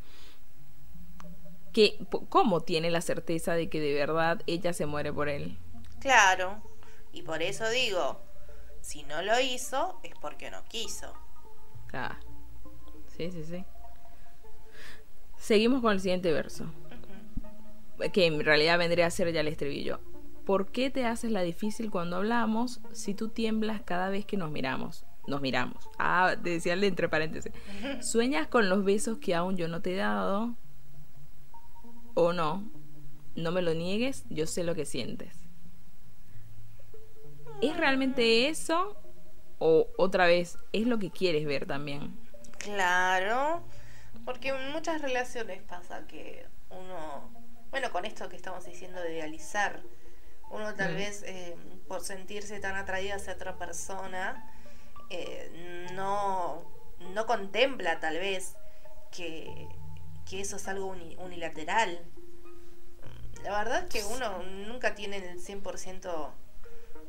que, 1.72 2.00
¿cómo 2.30 2.62
tiene 2.62 2.90
la 2.90 3.02
certeza 3.02 3.54
de 3.54 3.70
que 3.70 3.80
de 3.80 3.94
verdad 3.94 4.42
ella 4.48 4.74
se 4.74 4.88
muere 4.88 5.14
por 5.14 5.30
él? 5.30 5.58
Claro, 6.00 6.62
y 7.12 7.22
por 7.22 7.44
eso 7.44 7.70
digo, 7.70 8.22
si 8.82 9.04
no 9.04 9.22
lo 9.22 9.40
hizo 9.40 10.00
es 10.04 10.14
porque 10.20 10.50
no 10.50 10.64
quiso. 10.66 11.14
Claro. 11.88 12.33
Sí, 13.16 13.32
sí, 13.32 13.44
sí. 13.44 13.66
Seguimos 15.38 15.82
con 15.82 15.94
el 15.94 16.00
siguiente 16.00 16.32
verso. 16.32 16.66
Que 18.12 18.26
en 18.26 18.44
realidad 18.44 18.78
vendría 18.78 19.08
a 19.08 19.12
ser 19.12 19.32
ya 19.32 19.42
el 19.42 19.48
estribillo. 19.48 20.00
¿Por 20.46 20.72
qué 20.72 20.90
te 20.90 21.06
haces 21.06 21.32
la 21.32 21.42
difícil 21.42 21.90
cuando 21.90 22.18
hablamos 22.18 22.82
si 22.92 23.14
tú 23.14 23.30
tiemblas 23.30 23.82
cada 23.82 24.10
vez 24.10 24.26
que 24.26 24.38
nos 24.38 24.52
miramos? 24.52 25.06
nos 25.28 25.42
miramos. 25.42 25.90
Ah, 25.98 26.36
decíale 26.42 26.88
entre 26.88 27.10
paréntesis. 27.10 27.52
¿Sueñas 28.02 28.48
con 28.48 28.70
los 28.70 28.84
besos 28.84 29.18
que 29.20 29.36
aún 29.36 29.58
yo 29.58 29.68
no 29.68 29.82
te 29.82 29.94
he 29.94 29.98
dado? 29.98 30.56
¿O 32.14 32.34
no? 32.34 32.70
No 33.36 33.52
me 33.52 33.62
lo 33.62 33.74
niegues, 33.74 34.26
yo 34.30 34.46
sé 34.46 34.64
lo 34.64 34.76
que 34.76 34.86
sientes. 34.86 35.40
¿Es 37.62 37.76
realmente 37.78 38.50
eso? 38.50 38.98
¿O 39.58 39.88
otra 39.98 40.28
vez, 40.28 40.58
es 40.74 40.86
lo 40.86 41.00
que 41.00 41.10
quieres 41.10 41.46
ver 41.46 41.66
también? 41.66 42.23
Claro, 42.64 43.64
porque 44.26 44.50
en 44.50 44.72
muchas 44.72 45.02
relaciones 45.02 45.62
pasa 45.64 46.08
que 46.08 46.48
uno, 46.70 47.30
bueno, 47.72 47.92
con 47.92 48.06
esto 48.06 48.30
que 48.30 48.36
estamos 48.36 48.66
diciendo 48.66 49.02
de 49.02 49.16
idealizar, 49.16 49.82
uno 50.50 50.74
tal 50.74 50.96
vez 50.96 51.24
eh, 51.24 51.56
por 51.88 52.02
sentirse 52.02 52.60
tan 52.60 52.76
atraído 52.76 53.16
hacia 53.16 53.34
otra 53.34 53.58
persona, 53.58 54.50
eh, 55.10 55.90
no, 55.94 56.64
no 57.14 57.26
contempla 57.26 58.00
tal 58.00 58.18
vez 58.18 58.56
que, 59.12 59.68
que 60.30 60.42
eso 60.42 60.56
es 60.56 60.68
algo 60.68 60.96
unilateral. 61.18 62.00
La 63.44 63.58
verdad 63.58 63.84
es 63.84 63.90
que 63.90 64.06
uno 64.06 64.42
nunca 64.44 64.96
tiene 64.96 65.18
el 65.18 65.40
100% 65.40 66.32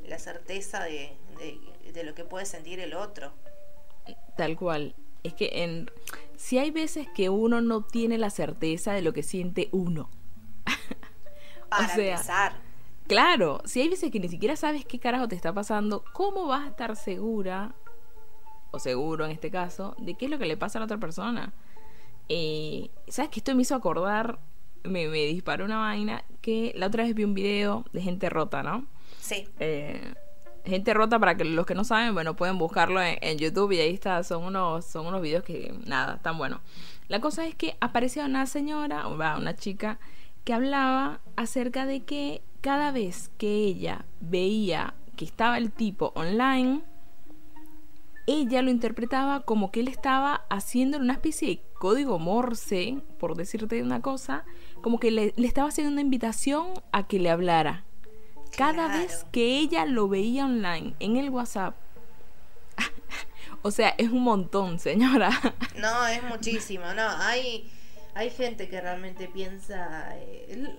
la 0.07 0.19
certeza 0.19 0.85
de, 0.85 1.17
de, 1.93 2.05
lo 2.05 2.15
que 2.15 2.25
puede 2.25 2.45
sentir 2.45 2.81
el 2.81 2.95
otro. 2.95 3.33
Tal 4.37 4.57
cual. 4.57 4.95
Es 5.25 5.35
que 5.35 5.51
en 5.65 5.91
si 6.37 6.59
hay 6.59 6.71
veces 6.71 7.07
que 7.15 7.31
uno 7.31 7.63
no 7.63 7.83
tiene 7.83 8.19
la 8.19 8.29
certeza 8.31 8.93
de 8.93 9.03
lo 9.03 9.13
que 9.13 9.23
siente 9.23 9.71
uno. 9.73 10.11
Para 11.71 11.91
empezar. 11.91 12.57
Claro, 13.07 13.63
si 13.65 13.81
hay 13.81 13.89
veces 13.89 14.11
que 14.11 14.21
ni 14.21 14.29
siquiera 14.29 14.55
sabes 14.57 14.85
qué 14.85 14.99
carajo 14.99 15.27
te 15.27 15.37
está 15.37 15.53
pasando, 15.53 16.05
¿cómo 16.13 16.47
vas 16.47 16.65
a 16.65 16.69
estar 16.69 16.97
segura, 16.97 17.75
o 18.71 18.79
seguro 18.79 19.25
en 19.25 19.31
este 19.31 19.51
caso, 19.51 19.95
de 19.99 20.15
qué 20.15 20.27
es 20.27 20.31
lo 20.31 20.39
que 20.39 20.47
le 20.47 20.57
pasa 20.57 20.79
a 20.79 20.81
la 20.81 20.85
otra 20.85 20.99
persona? 20.99 21.53
Eh, 22.29 22.91
¿Sabes 23.09 23.31
que 23.31 23.41
esto 23.41 23.55
me 23.55 23.63
hizo 23.63 23.75
acordar? 23.75 24.39
Me, 24.83 25.09
me 25.09 25.25
disparó 25.25 25.65
una 25.65 25.79
vaina 25.79 26.25
que 26.43 26.73
la 26.77 26.89
otra 26.89 27.05
vez 27.05 27.15
vi 27.15 27.25
un 27.25 27.35
video 27.35 27.85
de 27.93 28.03
gente 28.03 28.29
rota, 28.29 28.63
¿no? 28.63 28.87
Sí. 29.19 29.49
Eh, 29.59 30.13
gente 30.65 30.95
rota 30.95 31.19
para 31.19 31.37
que 31.37 31.45
los 31.45 31.67
que 31.67 31.75
no 31.75 31.85
saben, 31.85 32.15
bueno, 32.15 32.35
pueden 32.37 32.59
buscarlo 32.59 33.01
en, 33.03 33.39
YouTube 33.39 33.73
y 33.73 33.81
ahí 33.81 33.95
está, 33.95 34.23
son 34.23 34.45
unos, 34.45 34.85
son 34.85 35.07
unos 35.07 35.21
videos 35.21 35.45
que 35.45 35.75
nada, 35.87 36.19
tan 36.23 36.39
buenos. 36.39 36.61
La 37.09 37.21
cosa 37.21 37.47
es 37.47 37.55
que 37.55 37.77
aparecía 37.81 38.25
una 38.25 38.47
señora, 38.47 39.07
una 39.07 39.55
chica, 39.57 39.99
que 40.45 40.53
hablaba 40.53 41.21
acerca 41.37 41.87
de 41.87 42.05
que 42.05 42.43
cada 42.61 42.93
vez 42.93 43.31
que 43.39 43.65
ella 43.65 44.05
veía 44.21 44.95
que 45.17 45.25
estaba 45.25 45.59
el 45.59 45.71
tipo 45.71 46.13
online, 46.15 46.83
ella 48.27 48.63
lo 48.63 48.71
interpretaba 48.71 49.41
como 49.41 49.71
que 49.71 49.81
él 49.81 49.89
estaba 49.89 50.45
haciendo 50.49 50.99
una 50.99 51.13
especie 51.13 51.49
de 51.49 51.63
código 51.79 52.19
morse, 52.19 53.03
por 53.19 53.37
decirte 53.37 53.83
una 53.83 54.01
cosa, 54.01 54.45
como 54.83 54.99
que 54.99 55.11
le, 55.11 55.35
le 55.37 55.47
estaba 55.47 55.69
haciendo 55.69 55.93
una 55.93 56.01
invitación 56.01 56.69
a 56.93 57.07
que 57.07 57.19
le 57.19 57.31
hablara. 57.31 57.85
Cada 58.57 58.89
vez 58.89 59.27
que 59.33 59.59
ella 59.59 59.85
lo 59.85 60.09
veía 60.09 60.45
online 60.45 60.95
en 61.01 61.17
el 61.17 61.31
WhatsApp, 61.31 61.75
o 63.63 63.71
sea, 63.71 63.91
es 63.99 64.11
un 64.11 64.23
montón, 64.23 64.79
señora. 64.79 65.31
No, 65.77 66.07
es 66.07 66.23
muchísimo, 66.23 66.85
no, 66.95 67.09
hay, 67.19 67.71
hay 68.15 68.31
gente 68.31 68.69
que 68.69 68.81
realmente 68.81 69.29
piensa, 69.29 70.17
eh, 70.17 70.73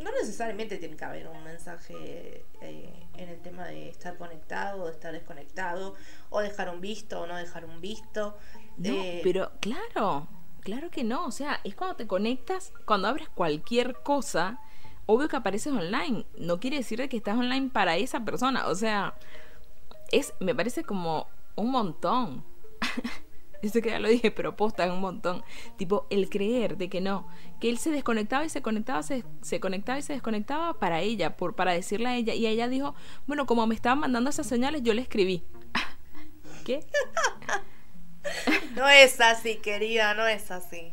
no 0.00 0.10
necesariamente 0.10 0.78
tiene 0.78 0.96
que 0.96 1.04
haber 1.04 1.28
un 1.28 1.44
mensaje 1.44 2.44
eh, 2.60 3.06
en 3.16 3.28
el 3.28 3.40
tema 3.40 3.66
de 3.66 3.90
estar 3.90 4.16
conectado, 4.16 4.86
de 4.86 4.92
estar 4.92 5.12
desconectado, 5.12 5.94
o 6.30 6.40
dejar 6.40 6.70
un 6.70 6.80
visto 6.80 7.20
o 7.20 7.26
no 7.26 7.36
dejar 7.36 7.64
un 7.66 7.80
visto. 7.80 8.36
No, 8.78 8.92
eh, 8.94 9.20
pero 9.22 9.52
claro, 9.60 10.26
claro 10.60 10.90
que 10.90 11.04
no, 11.04 11.26
o 11.26 11.30
sea, 11.30 11.60
es 11.62 11.74
cuando 11.74 11.96
te 11.96 12.06
conectas, 12.06 12.72
cuando 12.84 13.08
abres 13.08 13.28
cualquier 13.28 13.94
cosa 14.02 14.58
obvio 15.06 15.28
que 15.28 15.36
apareces 15.36 15.72
online. 15.72 16.26
No 16.36 16.60
quiere 16.60 16.78
decir 16.78 17.06
que 17.08 17.16
estás 17.16 17.36
online 17.36 17.70
para 17.70 17.96
esa 17.96 18.24
persona. 18.24 18.66
O 18.66 18.74
sea, 18.74 19.14
es, 20.10 20.34
me 20.40 20.54
parece 20.54 20.84
como 20.84 21.28
un 21.56 21.70
montón. 21.70 22.44
Eso 23.62 23.80
que 23.80 23.90
ya 23.90 24.00
lo 24.00 24.08
dije, 24.08 24.32
pero 24.32 24.56
posta 24.56 24.92
un 24.92 25.00
montón. 25.00 25.44
Tipo, 25.76 26.06
el 26.10 26.28
creer 26.28 26.76
de 26.76 26.88
que 26.88 27.00
no, 27.00 27.28
que 27.60 27.68
él 27.68 27.78
se 27.78 27.92
desconectaba 27.92 28.44
y 28.44 28.48
se 28.48 28.60
conectaba, 28.60 29.04
se, 29.04 29.24
se, 29.40 29.60
conectaba 29.60 30.00
y 30.00 30.02
se 30.02 30.14
desconectaba 30.14 30.80
para 30.80 31.00
ella, 31.00 31.36
por, 31.36 31.54
para 31.54 31.72
decirle 31.72 32.08
a 32.08 32.16
ella. 32.16 32.34
Y 32.34 32.46
ella 32.48 32.66
dijo, 32.66 32.96
bueno, 33.28 33.46
como 33.46 33.66
me 33.68 33.76
estaban 33.76 34.00
mandando 34.00 34.30
esas 34.30 34.48
señales, 34.48 34.82
yo 34.82 34.94
le 34.94 35.02
escribí. 35.02 35.44
¿Qué? 36.64 36.84
no 38.74 38.88
es 38.88 39.20
así, 39.20 39.58
querida, 39.58 40.14
no 40.14 40.26
es 40.26 40.50
así. 40.50 40.90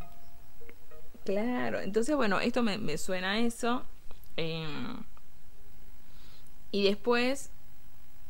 Claro, 1.25 1.80
entonces 1.80 2.16
bueno, 2.16 2.39
esto 2.39 2.62
me, 2.62 2.78
me 2.78 3.00
suena 3.00 3.32
a 3.32 3.39
eso. 3.39 3.84
Em, 4.41 5.03
y 6.72 6.86
después 6.86 7.51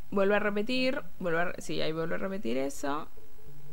vuelvo 0.10 0.34
a 0.34 0.40
repetir, 0.40 1.04
vuelvo 1.20 1.40
a, 1.40 1.54
sí, 1.60 1.82
ahí 1.82 1.92
vuelvo 1.92 2.16
a 2.16 2.18
repetir 2.18 2.58
eso. 2.58 3.08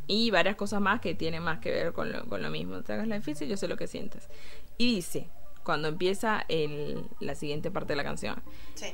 Y 0.05 0.29
varias 0.29 0.55
cosas 0.55 0.79
más 0.79 1.01
que 1.01 1.15
tienen 1.15 1.41
más 1.41 1.59
que 1.59 1.71
ver 1.71 1.93
con 1.93 2.11
lo, 2.11 2.25
con 2.27 2.43
lo 2.43 2.51
mismo. 2.51 2.81
Te 2.83 2.93
hagas 2.93 3.07
la 3.07 3.15
difícil, 3.15 3.49
yo 3.49 3.57
sé 3.57 3.67
lo 3.67 3.75
que 3.75 3.87
sientes. 3.87 4.29
Y 4.77 4.95
dice, 4.95 5.29
cuando 5.63 5.87
empieza 5.87 6.45
el, 6.47 7.07
la 7.19 7.33
siguiente 7.33 7.71
parte 7.71 7.93
de 7.93 7.97
la 7.97 8.03
canción, 8.03 8.43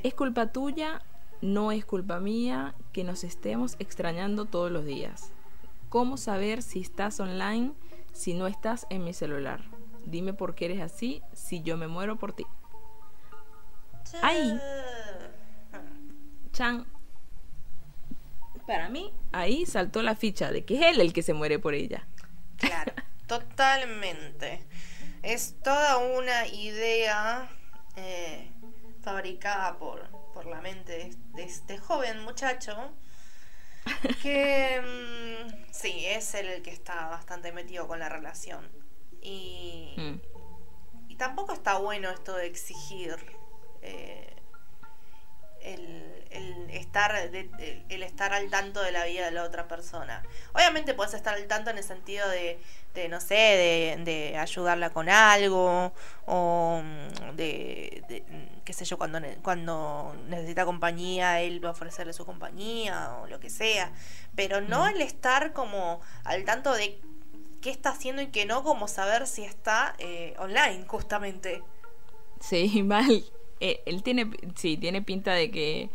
es 0.02 0.14
culpa 0.14 0.50
tuya, 0.50 1.02
no 1.42 1.70
es 1.70 1.84
culpa 1.84 2.20
mía 2.20 2.74
que 2.94 3.04
nos 3.04 3.24
estemos 3.24 3.76
extrañando 3.78 4.46
todos 4.46 4.72
los 4.72 4.86
días. 4.86 5.32
¿Cómo 5.90 6.16
saber 6.16 6.62
si 6.62 6.80
estás 6.80 7.20
online 7.20 7.72
si 8.14 8.32
no 8.32 8.46
estás 8.46 8.86
en 8.88 9.04
mi 9.04 9.12
celular? 9.12 9.60
Dime 10.06 10.32
por 10.32 10.54
qué 10.54 10.64
eres 10.64 10.80
así 10.80 11.20
si 11.34 11.62
yo 11.62 11.76
me 11.76 11.88
muero 11.88 12.16
por 12.16 12.32
ti. 12.32 12.46
Ahí. 14.22 14.60
Chan. 16.52 16.86
Para 18.66 18.88
mí, 18.88 19.12
ahí 19.32 19.66
saltó 19.66 20.02
la 20.02 20.16
ficha 20.16 20.50
de 20.50 20.64
que 20.64 20.76
es 20.76 20.82
él 20.86 21.00
el 21.00 21.12
que 21.12 21.22
se 21.22 21.34
muere 21.34 21.58
por 21.58 21.74
ella. 21.74 22.06
Claro, 22.56 22.92
totalmente. 23.26 24.64
Es 25.22 25.56
toda 25.62 25.98
una 25.98 26.46
idea 26.46 27.50
eh, 27.96 28.50
fabricada 29.02 29.78
por, 29.78 30.08
por 30.32 30.46
la 30.46 30.60
mente 30.60 31.10
de, 31.34 31.42
este 31.42 31.78
joven 31.78 32.22
muchacho 32.24 32.92
que 34.22 34.80
mm, 34.80 35.64
sí, 35.70 36.06
es 36.06 36.34
él 36.34 36.48
el 36.48 36.62
que 36.62 36.70
está 36.70 37.08
bastante 37.08 37.52
metido 37.52 37.86
con 37.86 37.98
la 37.98 38.08
relación. 38.08 38.66
Y, 39.20 39.94
mm. 39.96 40.20
y 41.08 41.16
tampoco 41.16 41.52
está 41.52 41.78
bueno 41.78 42.10
esto 42.10 42.34
de 42.34 42.46
exigir 42.46 43.16
eh, 43.84 44.34
el, 45.62 46.70
estar 46.70 47.14
el, 47.16 48.02
estar 48.02 48.32
al 48.32 48.50
tanto 48.50 48.82
de 48.82 48.92
la 48.92 49.04
vida 49.04 49.26
de 49.26 49.30
la 49.30 49.44
otra 49.44 49.68
persona. 49.68 50.22
Obviamente 50.52 50.94
puedes 50.94 51.14
estar 51.14 51.34
al 51.34 51.46
tanto 51.46 51.70
en 51.70 51.78
el 51.78 51.84
sentido 51.84 52.28
de, 52.28 52.58
de 52.94 53.08
no 53.08 53.20
sé, 53.20 53.34
de, 53.34 53.96
de, 54.04 54.36
ayudarla 54.36 54.90
con 54.90 55.08
algo 55.08 55.92
o 56.26 56.82
mm, 56.82 57.36
de, 57.36 58.24
qué 58.64 58.72
sé 58.72 58.84
yo, 58.84 58.98
cuando, 58.98 59.20
cuando 59.42 60.14
necesita 60.28 60.64
compañía, 60.64 61.40
él 61.40 61.64
va 61.64 61.68
a 61.68 61.72
ofrecerle 61.72 62.12
su 62.12 62.26
compañía 62.26 63.16
o 63.22 63.26
lo 63.26 63.40
que 63.40 63.50
sea, 63.50 63.92
pero 64.34 64.60
no 64.60 64.88
el 64.88 65.00
estar 65.00 65.52
como 65.52 66.00
al 66.24 66.44
tanto 66.44 66.72
de 66.74 67.00
qué 67.60 67.70
está 67.70 67.90
haciendo 67.90 68.20
y 68.20 68.26
qué 68.26 68.44
no, 68.44 68.62
como 68.62 68.88
saber 68.88 69.26
si 69.26 69.44
está 69.44 69.94
eh, 69.98 70.34
online, 70.38 70.84
justamente. 70.86 71.62
Sí, 72.40 72.82
mal. 72.84 73.24
Eh, 73.60 73.82
él 73.86 74.02
tiene, 74.02 74.30
sí, 74.54 74.76
tiene 74.76 75.02
pinta 75.02 75.32
de 75.32 75.50
que 75.50 75.90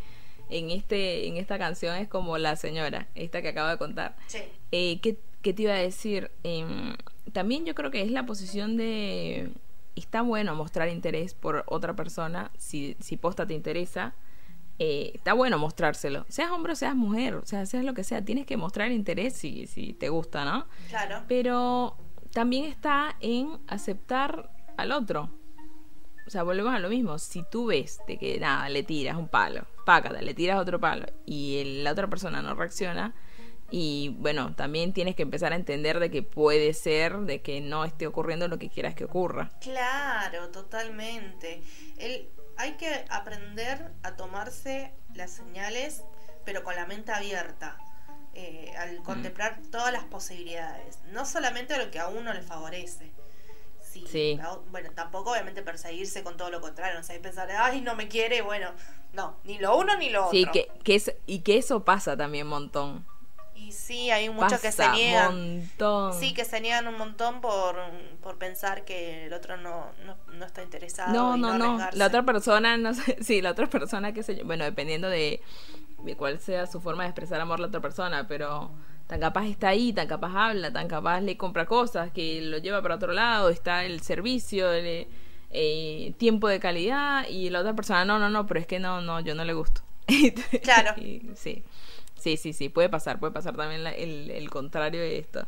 en 0.50 0.72
este, 0.72 1.28
en 1.28 1.38
esta 1.38 1.58
canción 1.58 1.96
es 1.96 2.08
como 2.08 2.38
la 2.38 2.56
señora, 2.56 3.08
esta 3.16 3.42
que 3.42 3.50
acabo 3.50 3.70
de 3.70 3.78
contar. 3.78 4.16
Sí. 4.28 4.40
Eh, 4.72 5.00
¿qué, 5.02 5.54
te 5.54 5.62
iba 5.62 5.74
a 5.74 5.78
decir? 5.78 6.32
Em, 6.44 6.96
también 7.34 7.66
yo 7.66 7.76
creo 7.76 7.92
que 7.92 8.02
es 8.02 8.12
la 8.12 8.26
posición 8.26 8.78
de 8.78 9.52
está 9.96 10.22
bueno 10.22 10.56
mostrar 10.56 10.90
interés 10.90 11.34
por 11.34 11.64
otra 11.68 11.96
persona, 11.96 12.52
si, 12.58 12.96
si 13.00 13.18
posta 13.18 13.46
te 13.46 13.54
interesa, 13.54 14.16
eh, 14.80 15.12
está 15.14 15.34
bueno 15.34 15.58
mostrárselo. 15.58 16.26
Seas 16.30 16.52
hombre 16.52 16.74
o 16.74 16.76
seas 16.76 16.96
mujer, 16.96 17.36
o 17.36 17.46
sea, 17.46 17.66
seas 17.66 17.84
lo 17.84 17.94
que 17.94 18.04
sea, 18.04 18.24
tienes 18.24 18.46
que 18.46 18.58
mostrar 18.58 18.92
interés 18.92 19.34
si, 19.34 19.68
si 19.68 19.94
te 19.94 20.10
gusta, 20.10 20.46
¿no? 20.46 20.68
Claro. 20.88 21.24
Pero 21.28 21.98
también 22.32 22.66
está 22.66 23.16
en 23.20 23.60
aceptar 23.68 24.50
al 24.78 24.92
otro. 24.92 25.30
O 26.30 26.32
sea, 26.32 26.44
volvemos 26.44 26.76
a 26.76 26.78
lo 26.78 26.90
mismo. 26.90 27.18
Si 27.18 27.42
tú 27.50 27.66
ves 27.66 28.02
de 28.08 28.20
que 28.20 28.40
nada, 28.40 28.70
le 28.70 28.84
tiras 28.84 29.18
un 29.18 29.28
palo, 29.28 29.66
pácata, 29.84 30.22
le 30.22 30.36
tiras 30.36 30.60
otro 30.60 30.80
palo 30.80 31.08
y 31.26 31.82
la 31.82 31.92
otra 31.92 32.08
persona 32.08 32.44
no 32.44 32.54
reacciona, 32.54 33.16
y 33.72 34.16
bueno, 34.20 34.54
también 34.56 34.94
tienes 34.94 35.16
que 35.16 35.24
empezar 35.24 35.54
a 35.54 35.56
entender 35.56 36.00
de 36.00 36.12
que 36.12 36.22
puede 36.22 36.76
ser 36.76 37.18
de 37.22 37.42
que 37.42 37.62
no 37.62 37.84
esté 37.84 38.06
ocurriendo 38.06 38.48
lo 38.48 38.60
que 38.60 38.70
quieras 38.70 38.94
que 38.94 39.06
ocurra. 39.06 39.50
Claro, 39.60 40.50
totalmente. 40.50 41.64
El, 41.98 42.30
hay 42.58 42.74
que 42.74 43.06
aprender 43.10 43.92
a 44.04 44.16
tomarse 44.16 44.94
las 45.16 45.32
señales, 45.32 46.04
pero 46.46 46.64
con 46.64 46.76
la 46.76 46.86
mente 46.86 47.12
abierta. 47.12 47.76
eh, 48.36 48.72
al 48.78 49.00
Mm. 49.00 49.04
contemplar 49.04 49.60
todas 49.72 49.92
las 49.92 50.04
posibilidades, 50.04 51.00
no 51.12 51.26
solamente 51.26 51.76
lo 51.84 51.90
que 51.90 51.98
a 52.00 52.08
uno 52.10 52.32
le 52.32 52.44
favorece. 52.44 53.12
Sí, 53.92 54.06
Sí. 54.08 54.40
bueno, 54.72 54.92
tampoco 54.94 55.32
obviamente 55.32 55.62
perseguirse 55.62 56.24
con 56.24 56.38
todo 56.38 56.50
lo 56.50 56.62
contrario, 56.62 57.00
o 57.00 57.04
sea, 57.04 57.16
y 57.16 57.20
pensar, 57.20 57.50
ay, 57.52 57.82
no 57.82 57.96
me 57.96 58.08
quiere, 58.08 58.42
bueno, 58.42 58.70
no, 59.14 59.36
ni 59.44 59.58
lo 59.58 59.78
uno 59.78 59.98
ni 59.98 60.10
lo 60.10 60.30
Sí, 60.30 60.42
otro. 60.42 60.54
que, 60.54 60.68
que 60.84 60.96
es, 60.96 61.16
y 61.26 61.40
que 61.40 61.58
eso 61.58 61.84
pasa 61.84 62.16
también 62.16 62.46
un 62.46 62.52
montón. 62.52 63.06
Y 63.56 63.74
sí, 63.74 64.10
hay 64.10 64.30
muchos 64.30 64.62
que 64.62 64.72
se 64.72 64.88
niegan. 64.90 65.58
montón. 65.60 66.14
Sí, 66.14 66.34
que 66.34 66.46
se 66.46 66.62
niegan 66.62 66.88
un 66.88 66.98
montón 66.98 67.42
por, 67.42 67.76
por 68.22 68.38
pensar 68.38 68.86
que 68.86 69.26
el 69.26 69.34
otro 69.34 69.58
no, 69.58 69.88
no, 70.06 70.16
no 70.34 70.46
está 70.46 70.64
interesado. 70.64 71.14
No, 71.14 71.36
y 71.36 71.42
no, 71.42 71.58
no. 71.58 71.78
La 71.94 72.08
otra 72.08 72.24
persona, 72.24 72.78
no 72.78 72.94
sé, 72.94 73.18
sí, 73.22 73.42
la 73.42 73.52
otra 73.52 73.68
persona, 73.68 74.14
qué 74.14 74.24
sé 74.24 74.36
yo, 74.38 74.46
bueno, 74.46 74.64
dependiendo 74.64 75.10
de, 75.10 75.42
de 76.04 76.16
cuál 76.16 76.40
sea 76.40 76.68
su 76.68 76.80
forma 76.80 77.04
de 77.04 77.10
expresar 77.10 77.42
amor 77.42 77.58
a 77.60 77.62
la 77.64 77.68
otra 77.68 77.82
persona, 77.82 78.28
pero 78.28 78.72
tan 79.10 79.20
capaz 79.22 79.48
está 79.48 79.70
ahí, 79.70 79.94
tan 79.94 80.08
capaz 80.08 80.34
habla, 80.36 80.74
tan 80.74 80.88
capaz 80.90 81.22
le 81.22 81.38
compra 81.38 81.66
cosas, 81.68 82.12
que 82.14 82.42
lo 82.42 82.60
lleva 82.60 82.82
para 82.84 82.96
otro 82.96 83.14
lado, 83.14 83.50
está 83.50 83.86
el 83.86 84.02
servicio, 84.02 84.72
el 84.74 85.08
eh, 85.52 86.14
tiempo 86.18 86.48
de 86.50 86.60
calidad, 86.62 87.28
y 87.30 87.50
la 87.52 87.62
otra 87.62 87.76
persona, 87.76 88.06
no, 88.06 88.20
no, 88.20 88.30
no, 88.30 88.48
pero 88.48 88.62
es 88.62 88.68
que 88.68 88.80
no, 88.80 89.02
no, 89.02 89.20
yo 89.22 89.36
no 89.36 89.46
le 89.46 89.54
gusto. 89.54 89.82
Claro. 90.62 90.96
Y 90.98 91.32
sí, 91.36 91.64
sí, 92.16 92.38
sí, 92.38 92.54
sí, 92.54 92.70
puede 92.70 92.90
pasar, 92.90 93.20
puede 93.20 93.34
pasar 93.34 93.56
también 93.58 93.84
la- 93.84 93.92
el, 93.94 94.32
el 94.32 94.50
contrario 94.52 95.02
de 95.02 95.20
esto. 95.20 95.48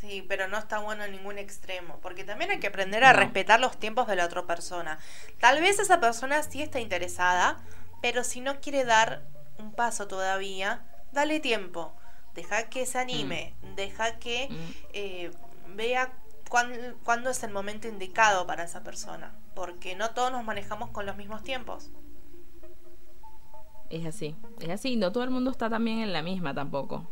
Sí, 0.00 0.24
pero 0.28 0.46
no 0.48 0.56
está 0.58 0.78
bueno 0.78 1.04
en 1.04 1.10
ningún 1.12 1.38
extremo, 1.38 1.98
porque 2.00 2.22
también 2.24 2.50
hay 2.52 2.60
que 2.60 2.68
aprender 2.68 3.02
a 3.04 3.12
No. 3.12 3.12
respetar 3.12 3.58
los 3.60 3.78
tiempos 3.78 4.06
de 4.06 4.14
la 4.16 4.26
otra 4.26 4.46
persona. 4.46 4.98
Tal 5.40 5.60
vez 5.60 5.78
esa 5.80 5.98
persona 6.00 6.42
sí 6.44 6.62
está 6.62 6.78
interesada, 6.80 7.60
pero 8.00 8.22
si 8.22 8.40
no 8.40 8.60
quiere 8.60 8.84
dar 8.84 9.26
un 9.58 9.74
paso 9.74 10.06
todavía, 10.06 10.84
dale 11.10 11.40
tiempo. 11.40 11.96
Deja 12.38 12.68
que 12.70 12.86
se 12.86 12.98
anime, 13.00 13.52
deja 13.74 14.20
que 14.20 14.46
Mm. 14.48 14.72
eh, 14.92 15.30
vea 15.74 16.12
cuán- 16.48 16.94
cuándo 17.02 17.30
es 17.30 17.42
el 17.42 17.50
momento 17.50 17.88
indicado 17.88 18.46
para 18.46 18.62
esa 18.62 18.84
persona, 18.84 19.34
porque 19.56 19.96
no 19.96 20.10
todos 20.10 20.30
nos 20.30 20.44
manejamos 20.44 20.90
con 20.90 21.04
los 21.04 21.16
mismos 21.16 21.42
tiempos. 21.42 21.90
Es 23.90 24.06
así, 24.06 24.36
es 24.60 24.68
así, 24.70 24.94
no 24.94 25.10
todo 25.10 25.24
el 25.24 25.30
mundo 25.30 25.50
está 25.50 25.68
también 25.68 25.98
en 25.98 26.12
la 26.12 26.22
misma 26.22 26.54
tampoco. 26.54 27.08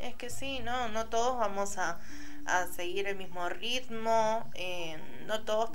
Es 0.00 0.14
que 0.16 0.28
sí, 0.28 0.60
no, 0.60 0.88
no 0.90 1.06
todos 1.06 1.38
vamos 1.38 1.78
a, 1.78 1.98
a 2.44 2.66
seguir 2.66 3.06
el 3.08 3.16
mismo 3.16 3.48
ritmo, 3.48 4.44
eh, 4.52 4.98
no 5.26 5.44
todos 5.44 5.70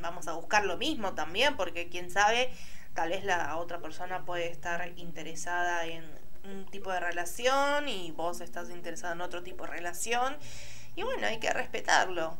vamos 0.00 0.28
a 0.28 0.34
buscar 0.34 0.64
lo 0.64 0.76
mismo 0.76 1.14
también, 1.14 1.56
porque 1.56 1.88
quién 1.88 2.10
sabe, 2.12 2.48
tal 2.94 3.08
vez 3.08 3.24
la 3.24 3.56
otra 3.56 3.80
persona 3.80 4.24
puede 4.24 4.52
estar 4.52 4.92
interesada 4.96 5.84
en 5.86 6.04
un 6.46 6.66
tipo 6.66 6.90
de 6.90 7.00
relación 7.00 7.88
y 7.88 8.12
vos 8.12 8.40
estás 8.40 8.70
interesado 8.70 9.14
en 9.14 9.20
otro 9.20 9.42
tipo 9.42 9.64
de 9.64 9.70
relación, 9.70 10.36
y 10.94 11.02
bueno, 11.02 11.26
hay 11.26 11.38
que 11.38 11.50
respetarlo. 11.50 12.36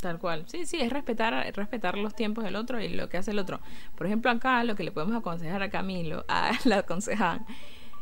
Tal 0.00 0.18
cual. 0.18 0.44
Sí, 0.46 0.66
sí, 0.66 0.80
es 0.80 0.92
respetar, 0.92 1.32
respetar 1.54 1.96
los 1.96 2.14
tiempos 2.14 2.44
del 2.44 2.56
otro 2.56 2.80
y 2.80 2.88
lo 2.88 3.08
que 3.08 3.16
hace 3.16 3.30
el 3.30 3.38
otro. 3.38 3.60
Por 3.96 4.06
ejemplo, 4.06 4.30
acá 4.30 4.62
lo 4.64 4.74
que 4.74 4.84
le 4.84 4.92
podemos 4.92 5.16
aconsejar 5.16 5.62
a 5.62 5.70
Camilo, 5.70 6.24
a 6.28 6.52
la 6.64 6.78
aconsejan, 6.78 7.46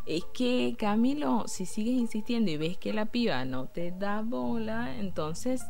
es 0.06 0.24
que 0.34 0.74
Camilo, 0.78 1.44
si 1.46 1.66
sigues 1.66 1.94
insistiendo 1.94 2.50
y 2.50 2.56
ves 2.56 2.76
que 2.78 2.92
la 2.92 3.06
piba 3.06 3.44
no 3.44 3.66
te 3.66 3.92
da 3.92 4.22
bola, 4.22 4.96
entonces, 4.98 5.64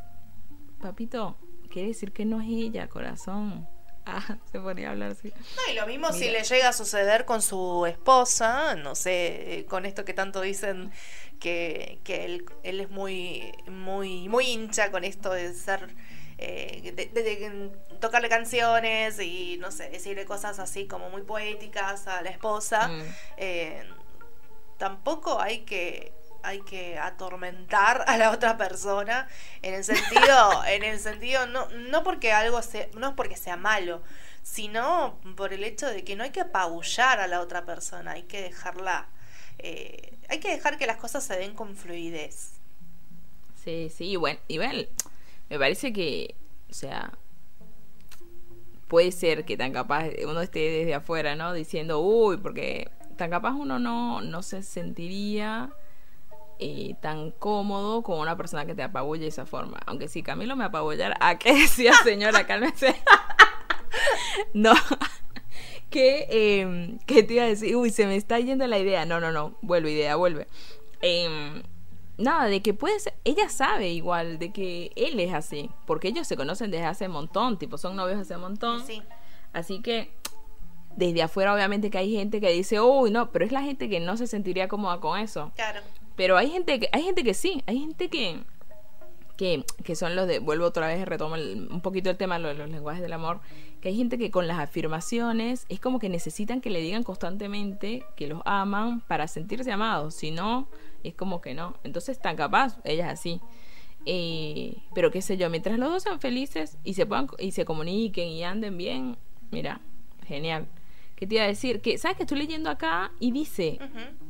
papito, 0.81 1.37
quiere 1.71 1.88
decir 1.88 2.12
que 2.12 2.25
no 2.25 2.41
es 2.41 2.49
ella, 2.49 2.88
corazón. 2.88 3.69
Ah, 4.06 4.37
se 4.52 4.61
ponía 4.61 4.88
a 4.88 4.90
hablar 4.92 5.12
así. 5.12 5.28
No, 5.56 5.73
y 5.73 5.75
lo 5.76 5.87
mismo 5.87 6.12
si 6.12 6.28
le 6.28 6.42
llega 6.44 6.68
a 6.68 6.73
suceder 6.75 7.25
con 7.25 7.40
su 7.40 7.87
esposa, 7.87 8.75
no 8.75 8.94
sé, 8.94 9.61
eh, 9.61 9.64
con 9.66 9.87
esto 9.87 10.04
que 10.04 10.12
tanto 10.12 10.42
dicen 10.42 10.92
que, 11.40 12.00
que 12.04 12.25
él, 12.26 12.44
él 12.64 12.80
es 12.80 12.90
muy, 12.90 13.52
muy, 13.66 14.28
muy 14.28 14.44
hincha 14.46 14.90
con 14.90 15.04
esto 15.04 15.30
de 15.32 15.54
ser, 15.54 15.88
eh, 16.37 16.92
de, 16.94 17.06
de- 17.06 17.23
de 17.23 17.70
tocarle 17.99 18.28
canciones 18.28 19.18
y 19.20 19.56
no 19.58 19.70
sé, 19.70 19.88
decirle 19.88 20.26
cosas 20.26 20.58
así 20.58 20.87
como 20.87 21.08
muy 21.08 21.23
poéticas 21.23 22.06
a 22.06 22.20
la 22.20 22.29
esposa. 22.29 22.88
Mm. 22.88 23.02
Eh, 23.38 23.85
tampoco 24.79 25.40
hay 25.40 25.61
que 25.61 26.12
hay 26.44 26.61
que 26.61 26.98
atormentar 26.98 28.04
a 28.07 28.16
la 28.16 28.30
otra 28.30 28.57
persona 28.57 29.28
en 29.62 29.74
el 29.74 29.85
sentido 29.85 30.64
en 30.68 30.85
el 30.85 30.98
sentido 30.98 31.46
no 31.46 31.68
no 31.70 32.02
porque 32.04 32.33
algo 32.33 32.62
sea, 32.62 32.87
no 32.94 33.16
porque 33.16 33.37
sea 33.37 33.57
malo 33.57 34.02
sino 34.42 35.18
por 35.37 35.52
el 35.52 35.64
hecho 35.64 35.88
de 35.88 36.04
que 36.04 36.16
no 36.16 36.24
hay 36.24 36.30
que 36.30 36.42
apabullar 36.42 37.20
a 37.20 37.26
la 37.26 37.40
otra 37.40 37.64
persona 37.64 38.12
hay 38.12 38.22
que 38.22 38.42
dejarla 38.42 39.09
eh, 39.59 40.12
hay 40.28 40.40
que 40.40 40.50
dejar 40.50 40.78
que 40.78 40.87
las 40.87 40.96
cosas 40.96 41.24
se 41.24 41.37
den 41.37 41.54
con 41.54 41.76
fluidez 41.76 42.54
Sí, 43.64 43.88
sí, 43.88 44.11
y 44.11 44.16
bueno, 44.16 44.38
igual, 44.46 44.90
me 45.48 45.59
parece 45.59 45.90
que, 45.94 46.35
o 46.70 46.74
sea, 46.74 47.14
puede 48.88 49.11
ser 49.11 49.46
que 49.46 49.57
tan 49.57 49.72
capaz 49.72 50.11
uno 50.26 50.42
esté 50.42 50.59
desde 50.59 50.92
afuera, 50.92 51.35
¿no? 51.35 51.54
Diciendo, 51.54 52.00
uy, 52.00 52.37
porque 52.37 52.90
tan 53.16 53.30
capaz 53.30 53.52
uno 53.52 53.78
no, 53.78 54.20
no 54.20 54.42
se 54.42 54.62
sentiría 54.62 55.70
eh, 56.59 56.95
tan 57.01 57.31
cómodo 57.31 58.03
con 58.03 58.19
una 58.19 58.37
persona 58.37 58.67
que 58.67 58.75
te 58.75 58.83
apabulle 58.83 59.23
de 59.23 59.29
esa 59.29 59.47
forma. 59.47 59.81
Aunque 59.87 60.09
si 60.09 60.23
Camilo 60.23 60.57
me 60.57 60.64
apabullara, 60.64 61.17
¿a 61.21 61.38
qué 61.38 61.55
decía 61.55 61.93
señora? 62.05 62.47
Cálmese. 62.47 62.95
no. 64.55 64.75
que, 65.90 66.27
eh, 66.31 66.99
que 67.07 67.23
te 67.23 67.35
iba 67.35 67.45
a 67.45 67.49
decir, 67.49 67.77
uy, 67.77 67.90
se 67.90 68.07
me 68.07 68.17
está 68.17 68.38
yendo 68.40 68.67
la 68.67 68.79
idea. 68.79 69.05
No, 69.05 69.21
no, 69.21 69.33
no, 69.33 69.57
vuelve 69.62 69.93
idea, 69.93 70.17
vuelve. 70.17 70.49
Em, 71.01 71.62
nada, 72.19 72.47
de 72.47 72.62
que 72.62 72.75
puede 72.75 72.99
ser, 73.01 73.14
ella 73.25 73.49
sabe 73.49 73.90
igual 73.90 74.38
de 74.38 74.53
que 74.53 74.93
él 74.97 75.21
es 75.21 75.33
así, 75.35 75.71
porque 75.87 76.09
ellos 76.09 76.27
se 76.27 76.37
conocen 76.37 76.71
desde 76.71 76.87
hace 76.87 77.07
un 77.07 77.12
montón, 77.12 77.59
tipo, 77.59 77.79
son 77.79 77.97
novios 77.97 78.19
hace 78.19 78.35
un 78.37 78.43
montón. 78.43 78.85
sí 78.85 79.03
Así 79.53 79.81
que 79.81 80.11
desde 80.96 81.22
afuera 81.22 81.54
obviamente 81.54 81.90
que 81.90 81.98
hay 81.98 82.12
gente 82.14 82.40
que 82.40 82.50
dice, 82.50 82.80
uy, 82.80 83.11
no, 83.11 83.30
pero 83.30 83.44
es 83.44 83.52
la 83.52 83.62
gente 83.62 83.88
que 83.88 84.00
no 84.00 84.16
se 84.16 84.26
sentiría 84.26 84.68
cómoda 84.68 85.00
con 85.00 85.18
eso. 85.18 85.52
claro 85.57 85.80
Pero 86.16 86.37
hay 86.37 86.50
gente 86.50 86.78
que, 86.78 86.88
hay 86.92 87.02
gente 87.02 87.24
que 87.24 87.35
sí, 87.35 87.62
hay 87.66 87.80
gente 87.80 88.09
que, 88.09 88.40
que, 89.37 89.64
que 89.83 89.96
son 89.96 90.14
los 90.14 90.28
de, 90.28 90.38
vuelvo 90.38 90.66
otra 90.66 90.87
vez, 90.87 91.04
retomo 91.07 91.35
el- 91.35 91.68
un 91.70 91.80
poquito 91.80 92.11
el 92.11 92.16
tema 92.16 92.38
de 92.38 92.54
los, 92.54 92.70
lenguajes 92.70 93.02
del 93.02 93.12
amor, 93.12 93.40
que 93.80 93.88
hay 93.88 93.96
gente 93.96 94.16
que 94.16 94.30
con 94.30 94.46
las 94.46 94.59
afirmaciones 94.59 95.66
es 95.68 95.80
como 95.80 95.98
que 95.98 96.09
necesitan 96.09 96.61
que 96.61 96.70
le 96.70 96.80
digan 96.80 97.02
constantemente 97.02 98.04
que 98.16 98.28
los 98.28 98.40
aman 98.44 99.00
para 99.00 99.26
sentirse 99.26 99.72
amados, 99.72 100.14
si 100.14 100.30
no, 100.30 100.68
es 101.02 101.14
como 101.14 101.40
que 101.40 101.54
no. 101.54 101.74
Entonces 101.83 102.20
tan 102.20 102.37
capaz, 102.37 102.78
ella 102.85 103.07
es 103.09 103.12
así. 103.14 103.40
Eh, 104.07 104.76
pero 104.94 105.11
qué 105.11 105.22
sé 105.22 105.37
yo, 105.37 105.48
mientras 105.50 105.78
los 105.78 105.90
dos 105.90 106.02
sean 106.02 106.20
felices 106.20 106.78
y 106.85 106.94
se 106.94 107.04
puedan 107.07 107.26
y 107.38 107.52
se 107.52 107.64
comuniquen 107.64 108.28
y 108.28 108.44
anden 108.44 108.76
bien, 108.76 109.16
mira, 109.50 109.80
genial. 110.26 110.66
¿Qué 111.24 111.28
te 111.28 111.34
iba 111.37 111.44
a 111.44 111.46
decir? 111.46 111.80
Que, 111.80 111.96
¿sabes 111.96 112.18
que 112.18 112.24
estoy 112.24 112.37
leyendo 112.37 112.68
acá 112.68 113.10
y 113.18 113.32
dice, 113.32 113.78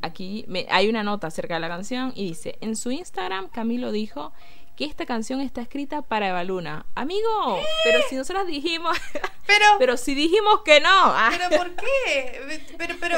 aquí 0.01 0.45
me, 0.47 0.65
hay 0.69 0.87
una 0.87 1.03
nota 1.03 1.27
acerca 1.27 1.55
de 1.55 1.59
la 1.59 1.67
canción 1.67 2.13
y 2.15 2.29
dice, 2.29 2.57
en 2.61 2.77
su 2.77 2.89
Instagram 2.89 3.49
Camilo 3.49 3.91
dijo 3.91 4.31
que 4.77 4.85
esta 4.85 5.05
canción 5.05 5.41
está 5.41 5.59
escrita 5.59 6.03
para 6.03 6.29
Eva 6.29 6.45
Luna. 6.45 6.85
Amigo, 6.95 7.59
pero 7.83 7.99
si 8.09 8.15
nosotras 8.15 8.47
dijimos, 8.47 8.97
pero 9.45 9.65
pero 9.77 9.97
si 9.97 10.15
dijimos 10.15 10.61
que 10.63 10.79
no. 10.79 10.87
Ah, 10.89 11.31
pero 11.37 11.63
por 11.63 11.75
qué 11.75 12.61
pero 12.77 12.95
pero 12.97 13.17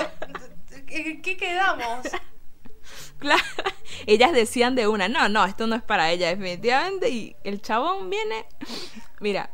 ¿qué 0.87 1.21
qué 1.21 1.37
quedamos? 1.37 2.07
claro. 3.19 3.43
Ellas 4.07 4.33
decían 4.33 4.73
de 4.73 4.87
una, 4.87 5.07
no, 5.07 5.29
no, 5.29 5.45
esto 5.45 5.67
no 5.67 5.75
es 5.75 5.83
para 5.83 6.09
ella 6.09 6.29
definitivamente 6.29 7.09
y 7.09 7.35
el 7.43 7.61
chabón 7.61 8.09
viene. 8.09 8.47
Mira, 9.19 9.51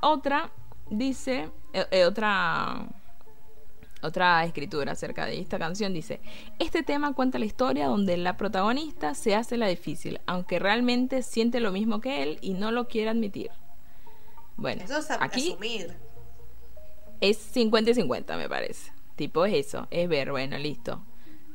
otra 0.00 0.50
dice, 0.90 1.52
eh, 1.72 1.86
eh, 1.92 2.04
otra 2.04 2.88
otra 4.04 4.44
escritura 4.44 4.92
acerca 4.92 5.26
de 5.26 5.40
esta 5.40 5.58
canción 5.58 5.92
dice, 5.92 6.20
este 6.58 6.82
tema 6.82 7.14
cuenta 7.14 7.38
la 7.38 7.44
historia 7.46 7.86
donde 7.86 8.16
la 8.16 8.36
protagonista 8.36 9.14
se 9.14 9.34
hace 9.34 9.56
la 9.56 9.66
difícil, 9.66 10.20
aunque 10.26 10.58
realmente 10.58 11.22
siente 11.22 11.60
lo 11.60 11.72
mismo 11.72 12.00
que 12.00 12.22
él 12.22 12.38
y 12.40 12.54
no 12.54 12.70
lo 12.70 12.86
quiere 12.86 13.10
admitir. 13.10 13.50
Bueno, 14.56 14.84
Eso 14.84 14.98
es 14.98 15.10
aquí 15.10 15.52
asumir. 15.52 15.96
es 17.20 17.38
50 17.38 17.90
y 17.90 17.94
50 17.94 18.36
me 18.36 18.48
parece. 18.48 18.92
Tipo 19.16 19.44
es 19.46 19.54
eso, 19.66 19.88
es 19.90 20.08
ver, 20.08 20.30
bueno, 20.30 20.58
listo. 20.58 21.02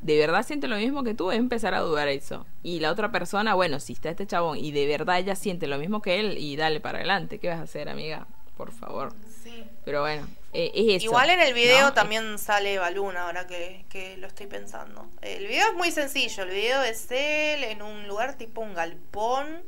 De 0.01 0.17
verdad 0.17 0.45
siente 0.45 0.67
lo 0.67 0.77
mismo 0.77 1.03
que 1.03 1.13
tú, 1.13 1.29
es 1.31 1.37
empezar 1.37 1.73
a 1.73 1.81
dudar 1.81 2.07
eso. 2.07 2.45
Y 2.63 2.79
la 2.79 2.91
otra 2.91 3.11
persona, 3.11 3.53
bueno, 3.53 3.79
si 3.79 3.93
está 3.93 4.09
este 4.09 4.25
chabón 4.25 4.57
y 4.57 4.71
de 4.71 4.87
verdad 4.87 5.19
ella 5.19 5.35
siente 5.35 5.67
lo 5.67 5.77
mismo 5.77 6.01
que 6.01 6.19
él 6.19 6.37
y 6.37 6.55
dale 6.55 6.79
para 6.79 6.99
adelante, 6.99 7.37
¿qué 7.39 7.49
vas 7.49 7.59
a 7.59 7.63
hacer, 7.63 7.89
amiga? 7.89 8.27
Por 8.55 8.71
favor. 8.71 9.13
Sí. 9.43 9.65
Pero 9.83 10.01
bueno, 10.01 10.25
eh, 10.53 10.71
es 10.73 10.95
eso. 10.97 11.05
Igual 11.05 11.29
en 11.29 11.41
el 11.41 11.53
video 11.53 11.87
¿no? 11.87 11.93
también 11.93 12.37
sale 12.39 12.77
Baluna, 12.79 13.25
ahora 13.25 13.47
que, 13.47 13.85
que 13.89 14.17
lo 14.17 14.27
estoy 14.27 14.47
pensando. 14.47 15.09
El 15.21 15.47
video 15.47 15.67
es 15.67 15.73
muy 15.73 15.91
sencillo, 15.91 16.43
el 16.43 16.49
video 16.49 16.83
es 16.83 17.09
él 17.11 17.63
en 17.63 17.81
un 17.81 18.07
lugar 18.07 18.35
tipo 18.35 18.61
un 18.61 18.73
galpón, 18.73 19.63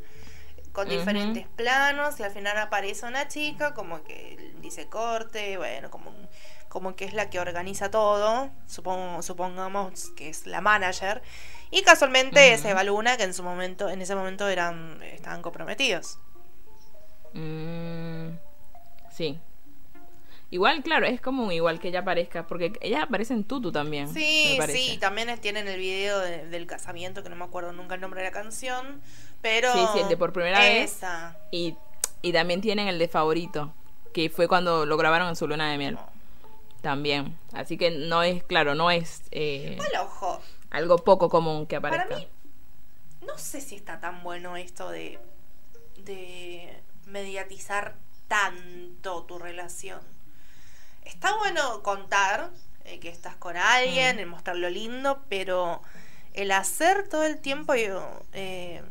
con 0.72 0.88
diferentes 0.88 1.48
planos 1.48 2.20
y 2.20 2.24
al 2.24 2.32
final 2.32 2.58
aparece 2.58 3.06
una 3.06 3.28
chica 3.28 3.74
como 3.74 4.04
que 4.04 4.54
dice 4.62 4.88
corte, 4.88 5.58
bueno, 5.58 5.92
como, 5.92 6.14
como 6.70 6.96
que 6.96 7.06
es 7.06 7.14
la 7.14 7.30
que 7.30 7.40
organiza 7.40 7.92
todo, 7.92 8.50
supongo, 8.68 9.22
supongamos 9.22 10.12
que 10.16 10.30
es 10.30 10.48
la 10.48 10.62
manager, 10.62 11.22
y 11.72 11.82
casualmente 11.84 12.54
es 12.54 12.62
Ujú. 12.62 12.70
Eva 12.70 12.84
Luna, 12.84 13.18
que 13.18 13.24
en 13.24 13.34
su 13.34 13.44
momento, 13.44 13.90
en 13.90 14.02
ese 14.02 14.16
momento 14.16 14.48
eran, 14.48 15.02
estaban 15.04 15.42
comprometidos. 15.42 16.20
Mm, 17.34 18.30
sí. 19.12 19.40
Igual, 20.52 20.84
claro, 20.84 21.06
es 21.06 21.22
común 21.22 21.52
igual 21.54 21.80
que 21.80 21.88
ella 21.88 22.02
aparezca, 22.02 22.46
porque 22.46 22.74
ella 22.82 23.04
aparece 23.04 23.34
en 23.34 23.46
Tutu 23.46 23.72
también. 23.72 24.14
Sí, 24.14 24.60
sí, 24.68 24.98
también 25.00 25.40
tienen 25.40 25.68
el 25.70 25.80
video 25.80 26.20
de- 26.20 26.46
del 26.48 26.68
casamiento, 26.68 27.24
que 27.24 27.30
no 27.30 27.38
me 27.38 27.46
acuerdo 27.46 27.72
nunca 27.72 27.96
el 27.96 28.02
nombre 28.02 28.22
de 28.22 28.28
la 28.28 28.34
canción, 28.34 29.02
pero... 29.42 29.72
Sí, 29.72 29.80
sí, 29.94 30.00
el 30.00 30.10
de 30.10 30.18
por 30.18 30.34
primera 30.34 30.60
vez. 30.60 31.00
Y, 31.52 31.76
y 32.22 32.34
también 32.34 32.60
tienen 32.60 32.90
el 32.90 33.00
de 33.00 33.08
favorito, 33.08 33.74
que 34.14 34.30
fue 34.30 34.50
cuando 34.50 34.86
lo 34.86 34.98
grabaron 34.98 35.30
en 35.30 35.38
su 35.38 35.48
luna 35.48 35.72
de 35.72 35.78
miel. 35.78 35.98
También. 36.82 37.38
Así 37.54 37.78
que 37.78 37.90
no 37.92 38.22
es, 38.22 38.44
claro, 38.44 38.76
no 38.76 38.92
es 38.92 39.22
eh, 39.32 39.78
Al 39.94 40.02
ojo, 40.02 40.42
algo 40.70 40.98
poco 40.98 41.30
común 41.30 41.66
que 41.66 41.78
aparezca. 41.78 42.08
Para 42.10 42.20
mí, 42.20 42.28
no 43.26 43.38
sé 43.38 43.62
si 43.62 43.76
está 43.76 44.02
tan 44.02 44.22
bueno 44.24 44.58
esto 44.58 44.90
de, 44.90 45.18
de 46.04 46.76
mediatizar 47.06 47.96
tanto 48.28 49.24
tu 49.24 49.38
relación. 49.40 50.00
Está 51.04 51.38
bueno 51.38 51.82
contar 51.84 52.50
eh, 52.86 53.00
que 53.00 53.10
estás 53.10 53.36
con 53.36 53.58
alguien, 53.58 54.16
Mm. 54.18 54.20
el 54.20 54.26
mostrar 54.28 54.56
lo 54.58 54.70
lindo, 54.70 55.24
pero 55.30 55.82
el 56.34 56.52
hacer 56.52 57.08
todo 57.10 57.24
el 57.24 57.40
tiempo, 57.40 57.76
yo, 57.76 58.24
eh, 58.34 58.82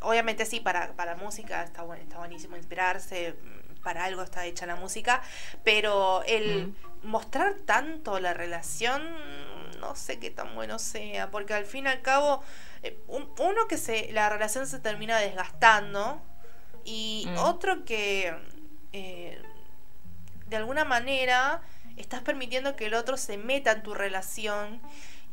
obviamente 0.00 0.46
sí, 0.46 0.60
para, 0.60 0.92
para 0.94 1.14
música 1.16 1.62
está, 1.62 1.82
buen- 1.82 2.00
está 2.00 2.18
buenísimo 2.18 2.56
inspirarse, 2.56 3.32
mm, 3.34 3.82
para 3.82 4.04
algo 4.04 4.22
está 4.22 4.44
hecha 4.46 4.66
la 4.66 4.76
música, 4.76 5.22
pero 5.64 6.22
el 6.26 6.74
mostrar 7.02 7.54
tanto 7.64 8.18
la 8.20 8.34
relación, 8.34 9.02
no 9.80 9.94
sé 9.96 10.18
qué 10.18 10.30
tan 10.30 10.54
bueno 10.54 10.78
sea, 10.78 11.30
porque 11.30 11.54
al 11.54 11.64
fin 11.64 11.86
y 11.86 11.88
al 11.88 12.02
cabo, 12.02 12.42
eh, 12.82 12.98
un- 13.08 13.30
uno 13.38 13.66
que 13.68 13.78
se, 13.78 14.12
la 14.12 14.28
relación 14.28 14.66
se 14.66 14.80
termina 14.80 15.18
desgastando 15.18 16.20
y 16.84 17.26
Mm. 17.28 17.36
otro 17.38 17.84
que 17.84 18.34
eh, 18.92 19.40
de 20.50 20.56
alguna 20.56 20.84
manera 20.84 21.62
estás 21.96 22.20
permitiendo 22.22 22.76
que 22.76 22.86
el 22.86 22.94
otro 22.94 23.16
se 23.16 23.38
meta 23.38 23.72
en 23.72 23.82
tu 23.82 23.94
relación 23.94 24.80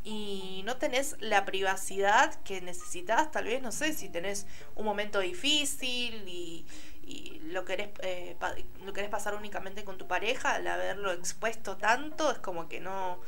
y 0.04 0.62
no 0.66 0.78
tenés 0.78 1.16
la 1.20 1.44
privacidad 1.46 2.34
que 2.44 2.62
necesitas, 2.62 3.30
tal 3.32 3.46
vez, 3.46 3.62
no 3.62 3.72
sé, 3.74 3.94
si 3.94 4.08
tenés 4.10 4.48
un 4.76 4.86
momento 4.86 5.20
difícil 5.20 6.24
y, 6.28 6.66
y 7.04 7.40
lo, 7.52 7.66
querés, 7.66 7.90
eh, 8.02 8.38
lo 8.86 8.94
querés 8.94 9.10
pasar 9.10 9.36
únicamente 9.36 9.84
con 9.84 9.98
tu 9.98 10.08
pareja, 10.08 10.54
al 10.56 10.68
haberlo 10.68 11.12
expuesto 11.12 11.76
tanto, 11.78 12.32
es 12.32 12.38
como 12.40 12.70
que 12.70 12.80
no, 12.80 13.20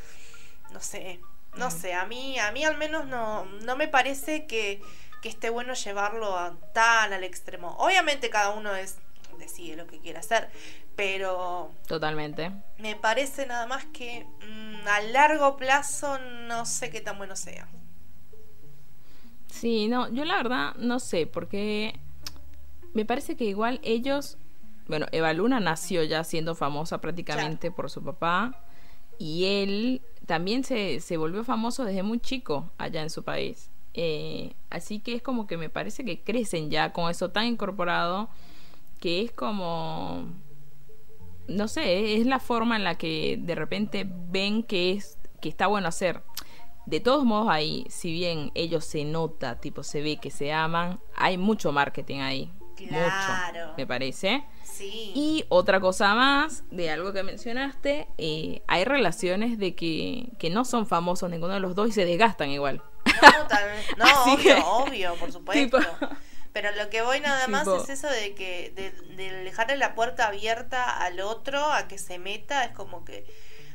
no 0.72 0.80
sé, 0.82 1.20
no 1.56 1.68
Mm. 1.68 1.72
sé, 1.72 1.94
a 1.94 2.06
mí, 2.06 2.40
a 2.40 2.52
mí 2.52 2.64
al 2.64 2.78
menos 2.78 3.06
no, 3.08 3.46
no 3.46 3.76
me 3.76 3.88
parece 3.88 4.46
que, 4.48 4.82
que 5.22 5.30
esté 5.30 5.50
bueno 5.50 5.74
llevarlo 5.74 6.38
a- 6.38 6.56
tan 6.74 7.12
al 7.12 7.24
extremo. 7.24 7.76
Obviamente 7.80 8.30
cada 8.30 8.52
uno 8.52 8.76
es 8.76 8.98
decide 9.40 9.76
lo 9.76 9.88
que 9.88 10.00
quiere 10.00 10.20
hacer, 10.20 10.50
pero 10.96 11.72
Totalmente. 11.88 12.52
me 12.78 12.96
parece 12.96 13.46
nada 13.48 13.66
más 13.66 13.86
que 13.86 14.26
mm, 14.48 14.88
a 14.88 15.02
largo 15.12 15.58
plazo 15.58 16.20
no 16.48 16.66
sé 16.66 16.90
qué 16.90 17.02
tan 17.02 17.18
bueno 17.18 17.36
sea. 17.36 17.68
Sí, 19.48 19.88
no, 19.88 20.08
yo 20.10 20.26
la 20.26 20.38
verdad 20.38 20.76
no 20.76 21.00
sé, 21.00 21.26
porque 21.26 22.00
me 22.94 23.06
parece 23.06 23.36
que 23.36 23.46
igual 23.46 23.80
ellos, 23.84 24.38
bueno, 24.88 25.08
Eva 25.12 25.34
Luna 25.34 25.60
nació 25.60 26.04
ya 26.04 26.24
siendo 26.24 26.56
famosa 26.56 27.02
prácticamente 27.02 27.72
por 27.72 27.90
su 27.90 28.04
papá 28.04 28.64
y 29.18 29.46
él 29.46 30.02
también 30.26 30.64
se, 30.64 31.00
se 31.00 31.18
volvió 31.18 31.44
famoso 31.44 31.84
desde 31.86 32.04
muy 32.04 32.20
chico 32.20 32.72
allá 32.78 33.02
en 33.02 33.10
su 33.10 33.24
país. 33.24 33.70
Eh, 33.94 34.54
así 34.70 35.00
que 35.00 35.16
es 35.16 35.22
como 35.22 35.48
que 35.48 35.58
me 35.58 35.70
parece 35.70 36.06
que 36.06 36.22
crecen 36.22 36.70
ya 36.70 36.94
con 36.94 37.10
eso 37.10 37.32
tan 37.32 37.48
incorporado 37.48 38.30
que 39.00 39.22
es 39.24 39.32
como 39.32 40.26
no 41.48 41.68
sé, 41.68 42.18
es 42.18 42.26
la 42.28 42.40
forma 42.40 42.76
en 42.76 42.84
la 42.84 42.96
que 42.96 43.38
de 43.42 43.56
repente 43.56 44.06
ven 44.08 44.62
que 44.64 44.92
es 44.92 45.18
que 45.42 45.50
está 45.50 45.68
bueno 45.68 45.88
hacer. 45.88 46.22
De 46.86 47.00
todos 47.00 47.24
modos 47.26 47.50
ahí, 47.50 47.86
si 47.90 48.12
bien 48.12 48.52
ellos 48.56 48.86
se 48.86 49.04
nota, 49.06 49.60
tipo 49.60 49.84
se 49.84 50.02
ve 50.02 50.18
que 50.18 50.32
se 50.32 50.52
aman, 50.54 51.00
hay 51.16 51.38
mucho 51.38 51.72
marketing 51.72 52.20
ahí. 52.20 52.52
Claro. 52.76 53.60
Mucho, 53.60 53.74
me 53.78 53.86
parece. 53.88 54.44
Sí. 54.64 55.12
Y 55.16 55.46
otra 55.50 55.80
cosa 55.80 56.14
más 56.16 56.64
de 56.72 56.90
algo 56.90 57.12
que 57.14 57.24
mencionaste, 57.24 58.08
eh, 58.18 58.62
hay 58.68 58.86
relaciones 58.86 59.58
de 59.60 59.76
que, 59.76 60.30
que 60.40 60.50
no 60.50 60.66
son 60.66 60.86
famosos 60.88 61.30
ninguno 61.30 61.54
de 61.54 61.60
los 61.60 61.76
dos 61.76 61.90
y 61.90 61.92
se 61.92 62.06
desgastan 62.06 62.50
igual. 62.52 62.82
No, 63.22 63.48
tal 63.48 63.64
no, 63.98 64.06
obvio, 64.34 64.38
que- 64.56 64.64
obvio, 64.66 65.16
por 65.16 65.32
supuesto. 65.32 65.78
Tipo- 65.80 66.10
Pero 66.62 66.76
lo 66.76 66.90
que 66.90 67.02
voy 67.02 67.22
nada 67.22 67.48
más 67.48 67.64
Tipo- 67.64 67.78
es 67.78 67.88
eso 67.88 68.10
de 68.10 68.36
que 68.36 68.74
de, 68.76 68.92
de 69.16 69.44
dejarle 69.46 69.78
la 69.78 69.96
puerta 69.96 70.28
abierta 70.28 70.84
al 71.02 71.22
otro 71.22 71.72
a 71.72 71.88
que 71.88 71.98
se 71.98 72.20
meta, 72.20 72.66
es 72.66 72.72
como 72.72 73.06
que 73.06 73.26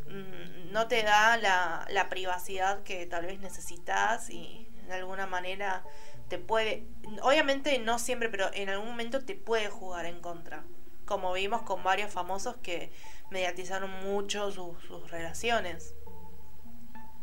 mm, 0.06 0.70
no 0.70 0.86
te 0.86 1.02
da 1.02 1.38
la, 1.38 1.86
la 1.88 2.10
privacidad 2.10 2.82
que 2.82 3.06
tal 3.06 3.24
vez 3.24 3.40
necesitas 3.40 4.28
y 4.28 4.68
de 4.86 4.92
alguna 4.92 5.26
manera 5.26 5.82
te 6.28 6.36
puede, 6.36 6.86
obviamente 7.22 7.78
no 7.78 7.98
siempre, 7.98 8.28
pero 8.28 8.50
en 8.52 8.68
algún 8.68 8.88
momento 8.88 9.24
te 9.24 9.34
puede 9.34 9.70
jugar 9.70 10.04
en 10.04 10.20
contra. 10.20 10.62
Como 11.06 11.32
vimos 11.32 11.62
con 11.62 11.82
varios 11.82 12.12
famosos 12.12 12.56
que 12.58 12.92
mediatizaron 13.30 13.90
mucho 14.04 14.52
sus, 14.52 14.76
sus 14.86 15.10
relaciones. 15.10 15.94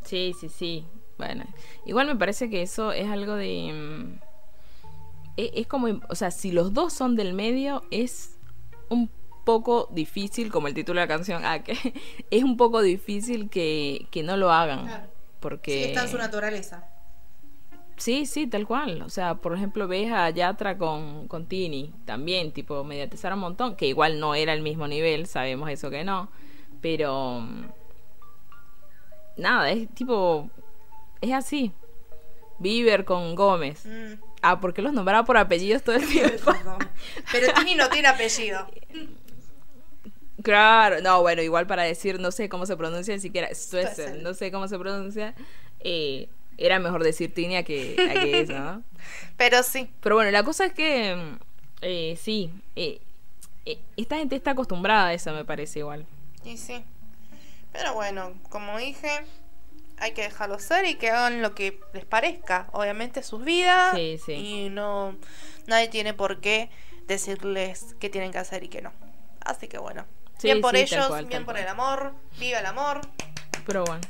Sí, 0.05 0.33
sí, 0.39 0.49
sí. 0.49 0.87
Bueno, 1.19 1.45
igual 1.85 2.07
me 2.07 2.15
parece 2.15 2.49
que 2.49 2.63
eso 2.63 2.91
es 2.93 3.07
algo 3.07 3.35
de... 3.35 4.17
e- 5.45 5.51
Es, 5.61 5.67
como, 5.67 5.87
o 6.09 6.15
sea, 6.15 6.31
si 6.31 6.51
los 6.51 6.73
dos 6.73 6.93
son 6.93 7.15
del 7.15 7.33
medio, 7.33 7.83
es 7.91 8.37
un 8.89 9.09
poco 9.43 9.89
difícil, 9.91 10.51
como 10.51 10.67
el 10.67 10.73
título 10.73 10.99
de 10.99 11.07
la 11.07 11.13
canción, 11.13 11.43
ah, 11.45 11.63
que 11.63 11.73
es 12.31 12.43
un 12.43 12.57
poco 12.57 12.81
difícil 12.81 13.49
que, 13.49 14.07
que 14.11 14.23
no 14.23 14.37
lo 14.37 14.51
hagan. 14.51 14.85
Claro. 14.85 15.11
Porque... 15.39 15.93
naturaleza. 16.17 16.87
Sí, 17.97 18.25
sí, 18.25 18.47
tal 18.47 18.65
cual. 18.65 19.01
O 19.03 19.09
sea, 19.09 19.35
por 19.35 19.53
ejemplo, 19.55 19.87
ves 19.87 20.11
a 20.11 20.29
Yatra 20.29 20.77
con, 20.77 21.27
con 21.27 21.45
Tini, 21.45 21.93
también, 22.05 22.51
tipo, 22.51 22.83
mediatizaron 22.83 23.37
un 23.39 23.43
montón, 23.43 23.75
que 23.75 23.87
igual 23.87 24.19
no 24.19 24.33
era 24.33 24.53
el 24.53 24.61
mismo 24.61 24.87
nivel, 24.87 25.27
sabemos 25.27 25.69
eso 25.69 25.89
que 25.89 26.03
no, 26.03 26.29
pero... 26.81 27.41
mm, 27.41 27.65
Nada, 29.37 29.71
es 29.71 29.89
tipo... 29.93 30.49
Es 31.21 31.33
así. 31.33 31.71
Bieber 32.59 33.05
con 33.05 33.35
Gómez. 33.35 33.85
Mm. 33.85 34.13
Ah, 34.41 34.59
¿por 34.59 34.73
qué 34.73 34.81
los 34.81 34.93
nombraba 34.93 35.23
por 35.25 35.37
apellidos 35.37 35.83
todo 35.83 35.95
el 35.95 36.07
tiempo? 36.09 36.53
Pero 37.31 37.53
Tini 37.53 37.75
no 37.75 37.89
tiene 37.89 38.07
apellido. 38.07 38.67
Claro, 40.41 41.01
no, 41.01 41.21
bueno, 41.21 41.41
igual 41.41 41.67
para 41.67 41.83
decir, 41.83 42.19
no 42.19 42.31
sé 42.31 42.49
cómo 42.49 42.65
se 42.65 42.75
pronuncia, 42.75 43.13
ni 43.13 43.21
siquiera 43.21 43.53
Stoessel. 43.53 44.23
no 44.23 44.33
sé 44.33 44.51
cómo 44.51 44.67
se 44.67 44.79
pronuncia, 44.79 45.35
eh, 45.81 46.29
era 46.57 46.79
mejor 46.79 47.03
decir 47.03 47.33
Tini 47.33 47.57
a 47.57 47.63
que, 47.63 47.95
a 48.09 48.13
que 48.13 48.41
eso, 48.41 48.53
¿no? 48.53 48.83
Pero 49.37 49.61
sí. 49.61 49.89
Pero 50.01 50.15
bueno, 50.15 50.31
la 50.31 50.43
cosa 50.43 50.65
es 50.65 50.73
que 50.73 51.37
eh, 51.81 52.17
sí, 52.19 52.51
eh, 52.75 52.99
esta 53.97 54.17
gente 54.17 54.35
está 54.35 54.51
acostumbrada 54.51 55.07
a 55.07 55.13
eso, 55.13 55.31
me 55.33 55.45
parece 55.45 55.79
igual. 55.79 56.05
Y 56.43 56.57
sí. 56.57 56.83
Pero 57.71 57.93
bueno, 57.93 58.33
como 58.49 58.77
dije, 58.77 59.23
hay 60.01 60.13
que 60.13 60.23
dejarlo 60.23 60.59
ser 60.59 60.85
y 60.85 60.95
que 60.95 61.11
hagan 61.11 61.41
lo 61.41 61.53
que 61.53 61.79
les 61.93 62.05
parezca. 62.05 62.67
Obviamente 62.73 63.21
sus 63.21 63.43
vidas. 63.43 63.95
Sí, 63.95 64.19
sí. 64.23 64.33
Y 64.33 64.69
no. 64.69 65.15
Nadie 65.67 65.87
tiene 65.89 66.15
por 66.15 66.41
qué 66.41 66.69
decirles 67.05 67.95
qué 67.99 68.09
tienen 68.09 68.31
que 68.31 68.39
hacer 68.39 68.63
y 68.63 68.67
qué 68.67 68.81
no. 68.81 68.91
Así 69.45 69.67
que 69.67 69.77
bueno. 69.77 70.05
Sí, 70.39 70.47
bien 70.47 70.59
por 70.59 70.75
ellos, 70.75 71.07
cual, 71.07 71.25
bien 71.27 71.45
por 71.45 71.53
cual. 71.53 71.63
el 71.63 71.69
amor. 71.69 72.13
Viva 72.39 72.59
el 72.59 72.65
amor. 72.65 73.01
Pero 73.63 73.83
bueno, 73.85 74.01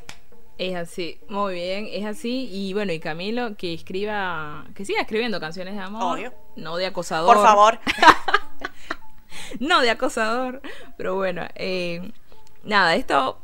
es 0.58 0.76
así, 0.76 1.20
muy 1.28 1.56
bien, 1.56 1.90
es 1.92 2.06
así. 2.06 2.48
Y 2.50 2.74
bueno, 2.74 2.94
y 2.94 3.02
Camilo, 3.02 3.58
que 3.58 3.74
escriba, 3.74 4.66
que 4.74 4.86
siga 4.86 5.02
escribiendo 5.02 5.42
canciones 5.42 5.74
de 5.76 5.82
amor, 5.82 6.18
Obvio. 6.18 6.34
no 6.56 6.78
de 6.78 6.86
acosador. 6.86 7.36
Por 7.36 7.46
favor. 7.46 7.80
no 9.60 9.82
de 9.82 9.90
acosador. 9.90 10.62
Pero 10.96 11.16
bueno, 11.16 11.46
eh, 11.56 12.14
nada, 12.64 12.96
esto, 12.96 13.42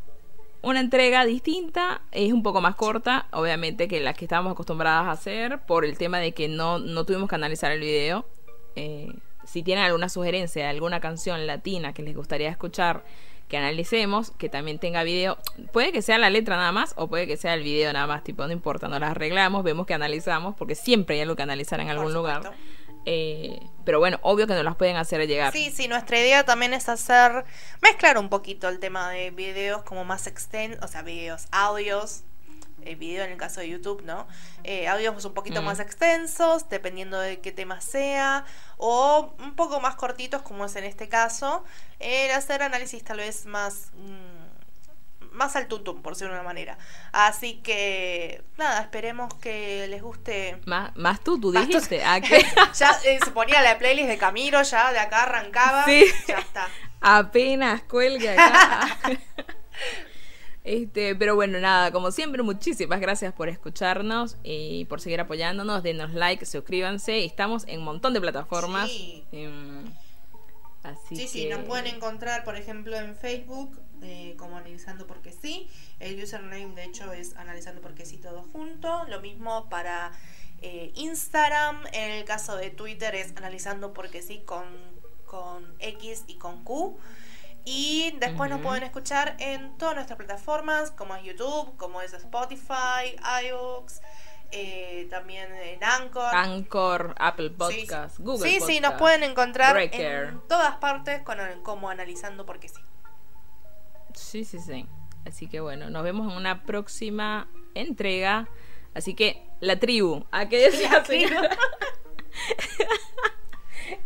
una 0.61 0.79
entrega 0.79 1.25
distinta, 1.25 2.01
es 2.11 2.33
un 2.33 2.43
poco 2.43 2.61
más 2.61 2.75
corta, 2.75 3.27
obviamente, 3.31 3.87
que 3.87 3.99
las 3.99 4.15
que 4.15 4.25
estábamos 4.25 4.53
acostumbradas 4.53 5.05
a 5.05 5.11
hacer, 5.11 5.59
por 5.65 5.85
el 5.85 5.97
tema 5.97 6.19
de 6.19 6.33
que 6.33 6.47
no, 6.47 6.79
no 6.79 7.05
tuvimos 7.05 7.29
que 7.29 7.35
analizar 7.35 7.71
el 7.71 7.79
video. 7.79 8.25
Eh, 8.75 9.13
si 9.45 9.63
tienen 9.63 9.85
alguna 9.85 10.09
sugerencia 10.09 10.63
de 10.63 10.69
alguna 10.69 10.99
canción 10.99 11.47
latina 11.47 11.93
que 11.93 12.03
les 12.03 12.15
gustaría 12.15 12.49
escuchar, 12.49 13.03
que 13.47 13.57
analicemos, 13.57 14.31
que 14.31 14.49
también 14.49 14.77
tenga 14.77 15.03
video, 15.03 15.37
puede 15.71 15.93
que 15.93 16.01
sea 16.01 16.17
la 16.17 16.29
letra 16.29 16.57
nada 16.57 16.73
más 16.73 16.93
o 16.97 17.07
puede 17.07 17.27
que 17.27 17.37
sea 17.37 17.53
el 17.53 17.63
video 17.63 17.93
nada 17.93 18.05
más, 18.05 18.23
tipo, 18.23 18.45
no 18.45 18.51
importa, 18.51 18.89
nos 18.89 18.99
las 18.99 19.11
arreglamos, 19.11 19.63
vemos 19.63 19.85
que 19.85 19.93
analizamos, 19.93 20.55
porque 20.55 20.75
siempre 20.75 21.15
hay 21.15 21.21
algo 21.21 21.35
que 21.37 21.43
analizar 21.43 21.79
en 21.79 21.87
algún 21.89 22.13
lugar. 22.13 22.51
Eh, 23.09 23.65
pero 23.85 23.99
bueno, 23.99 24.19
obvio 24.21 24.47
que 24.47 24.53
nos 24.53 24.65
las 24.65 24.75
pueden 24.75 24.97
hacer 24.97 25.25
llegar. 25.27 25.53
Sí, 25.53 25.71
sí, 25.71 25.87
nuestra 25.87 26.19
idea 26.19 26.43
también 26.43 26.73
es 26.73 26.89
hacer, 26.89 27.45
mezclar 27.81 28.17
un 28.17 28.27
poquito 28.27 28.67
el 28.67 28.79
tema 28.79 29.09
de 29.09 29.31
videos 29.31 29.81
como 29.83 30.03
más 30.03 30.27
extensos, 30.27 30.83
o 30.83 30.89
sea, 30.89 31.03
videos, 31.03 31.47
audios, 31.51 32.23
eh, 32.81 32.95
video 32.95 33.23
en 33.23 33.31
el 33.31 33.37
caso 33.37 33.61
de 33.61 33.69
YouTube, 33.69 34.03
¿no? 34.03 34.27
Eh, 34.65 34.89
audios 34.89 35.23
un 35.23 35.33
poquito 35.33 35.61
Mm. 35.61 35.65
más 35.65 35.79
extensos, 35.79 36.67
dependiendo 36.67 37.17
de 37.17 37.39
qué 37.39 37.53
tema 37.53 37.79
sea, 37.79 38.43
o 38.75 39.33
un 39.39 39.55
poco 39.55 39.79
más 39.79 39.95
cortitos, 39.95 40.41
como 40.41 40.65
es 40.65 40.75
en 40.75 40.83
este 40.83 41.07
caso, 41.07 41.63
el 41.99 42.29
hacer 42.31 42.61
análisis 42.61 43.05
tal 43.05 43.17
vez 43.19 43.45
más... 43.45 43.91
mm, 43.93 44.36
más 45.37 45.55
al 45.55 45.67
tutum, 45.67 46.01
por 46.01 46.13
decirlo 46.13 46.33
de 46.33 46.39
una 46.39 46.47
manera. 46.47 46.77
Así 47.13 47.61
que, 47.63 48.43
nada, 48.57 48.81
esperemos 48.81 49.33
que 49.35 49.87
les 49.87 50.01
guste 50.01 50.59
Más, 50.65 50.95
más 50.97 51.21
tú, 51.23 51.39
tú 51.39 51.53
Más 51.53 51.63
tú. 51.63 51.69
dijiste. 51.69 52.01
Ya 52.77 52.91
eh, 53.05 53.19
se 53.23 53.31
ponía 53.31 53.61
la 53.61 53.77
playlist 53.77 54.09
de 54.09 54.17
Camilo, 54.17 54.61
ya 54.63 54.91
de 54.91 54.99
acá 54.99 55.23
arrancaba. 55.23 55.85
Sí. 55.85 56.05
Ya 56.27 56.39
está. 56.39 56.67
Apenas 56.99 57.83
cuelga 57.83 58.33
acá. 58.33 58.99
Este, 60.63 61.15
pero 61.15 61.33
bueno, 61.33 61.59
nada, 61.61 61.93
como 61.93 62.11
siempre, 62.11 62.43
muchísimas 62.43 62.99
gracias 62.99 63.31
por 63.31 63.47
escucharnos 63.47 64.35
y 64.43 64.83
por 64.85 64.99
seguir 64.99 65.21
apoyándonos. 65.21 65.81
Denos 65.81 66.11
like, 66.13 66.45
suscríbanse. 66.45 67.23
Estamos 67.23 67.63
en 67.69 67.79
un 67.79 67.85
montón 67.85 68.13
de 68.13 68.19
plataformas. 68.19 68.89
Sí. 68.89 69.23
Em, 69.31 69.85
así 70.87 71.15
Sí, 71.15 71.21
que... 71.23 71.27
sí, 71.27 71.45
nos 71.49 71.63
pueden 71.65 71.87
encontrar, 71.87 72.43
por 72.43 72.55
ejemplo, 72.55 72.95
en 72.97 73.15
Facebook 73.15 73.79
eh, 74.01 74.35
como 74.37 74.57
Analizando 74.57 75.07
Porque 75.07 75.31
Sí. 75.31 75.67
El 75.99 76.21
username, 76.23 76.75
de 76.75 76.83
hecho, 76.83 77.11
es 77.13 77.35
Analizando 77.35 77.81
Porque 77.81 78.05
Sí 78.05 78.17
todo 78.17 78.43
junto. 78.51 79.05
Lo 79.05 79.21
mismo 79.21 79.69
para 79.69 80.11
eh, 80.61 80.91
Instagram. 80.95 81.85
En 81.93 82.11
el 82.11 82.25
caso 82.25 82.55
de 82.55 82.69
Twitter 82.69 83.15
es 83.15 83.35
Analizando 83.37 83.93
Porque 83.93 84.21
Sí 84.21 84.41
con, 84.45 84.65
con 85.25 85.75
X 85.79 86.23
y 86.27 86.35
con 86.35 86.63
Q. 86.63 86.97
Y 87.65 88.11
después 88.19 88.49
nos 88.49 88.59
Ujú. 88.59 88.69
pueden 88.69 88.83
escuchar 88.83 89.35
en 89.39 89.77
todas 89.77 89.95
nuestras 89.95 90.15
plataformas, 90.17 90.91
como 90.91 91.15
es 91.17 91.23
YouTube, 91.23 91.75
como 91.75 92.01
es 92.01 92.13
Spotify, 92.13 93.17
iVoox, 93.45 93.99
eh, 94.51 95.07
también 95.09 95.47
en 95.53 95.83
Anchor. 95.83 96.33
Anchor, 96.33 97.15
Apple 97.17 97.49
Sí, 97.49 97.55
Podcast, 97.57 98.17
sí. 98.17 98.23
Google 98.23 98.49
Sí, 98.49 98.59
sí, 98.65 98.79
nos 98.79 98.93
pueden 98.93 99.23
encontrar 99.23 99.73
Breaker. 99.73 100.23
en 100.29 100.41
todas 100.47 100.75
partes 100.77 101.21
con, 101.23 101.37
como 101.63 101.89
analizando 101.89 102.45
porque 102.45 102.69
sí. 102.69 102.81
Sí, 104.13 104.45
sí, 104.45 104.59
sí. 104.59 104.85
Así 105.25 105.47
que 105.47 105.59
bueno, 105.59 105.89
nos 105.89 106.03
vemos 106.03 106.31
en 106.31 106.37
una 106.37 106.63
próxima 106.63 107.47
entrega. 107.75 108.47
Así 108.93 109.13
que 109.13 109.43
la 109.59 109.79
tribu, 109.79 110.25
¿a 110.31 110.47
qué 110.49 110.57
decía? 110.71 111.03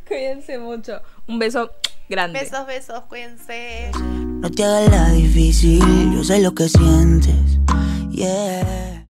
Cuídense 0.08 0.58
mucho. 0.58 1.01
Un 1.27 1.39
beso 1.39 1.71
grande. 2.10 2.39
Besos, 2.39 2.65
besos, 2.65 3.01
cuídense. 3.04 3.91
No 3.95 4.49
te 4.49 4.63
hagas 4.63 4.89
la 4.89 5.10
difícil, 5.12 5.82
yo 6.13 6.23
sé 6.23 6.39
lo 6.41 6.54
que 6.54 6.67
sientes. 6.67 7.36
Yeah. 8.10 9.08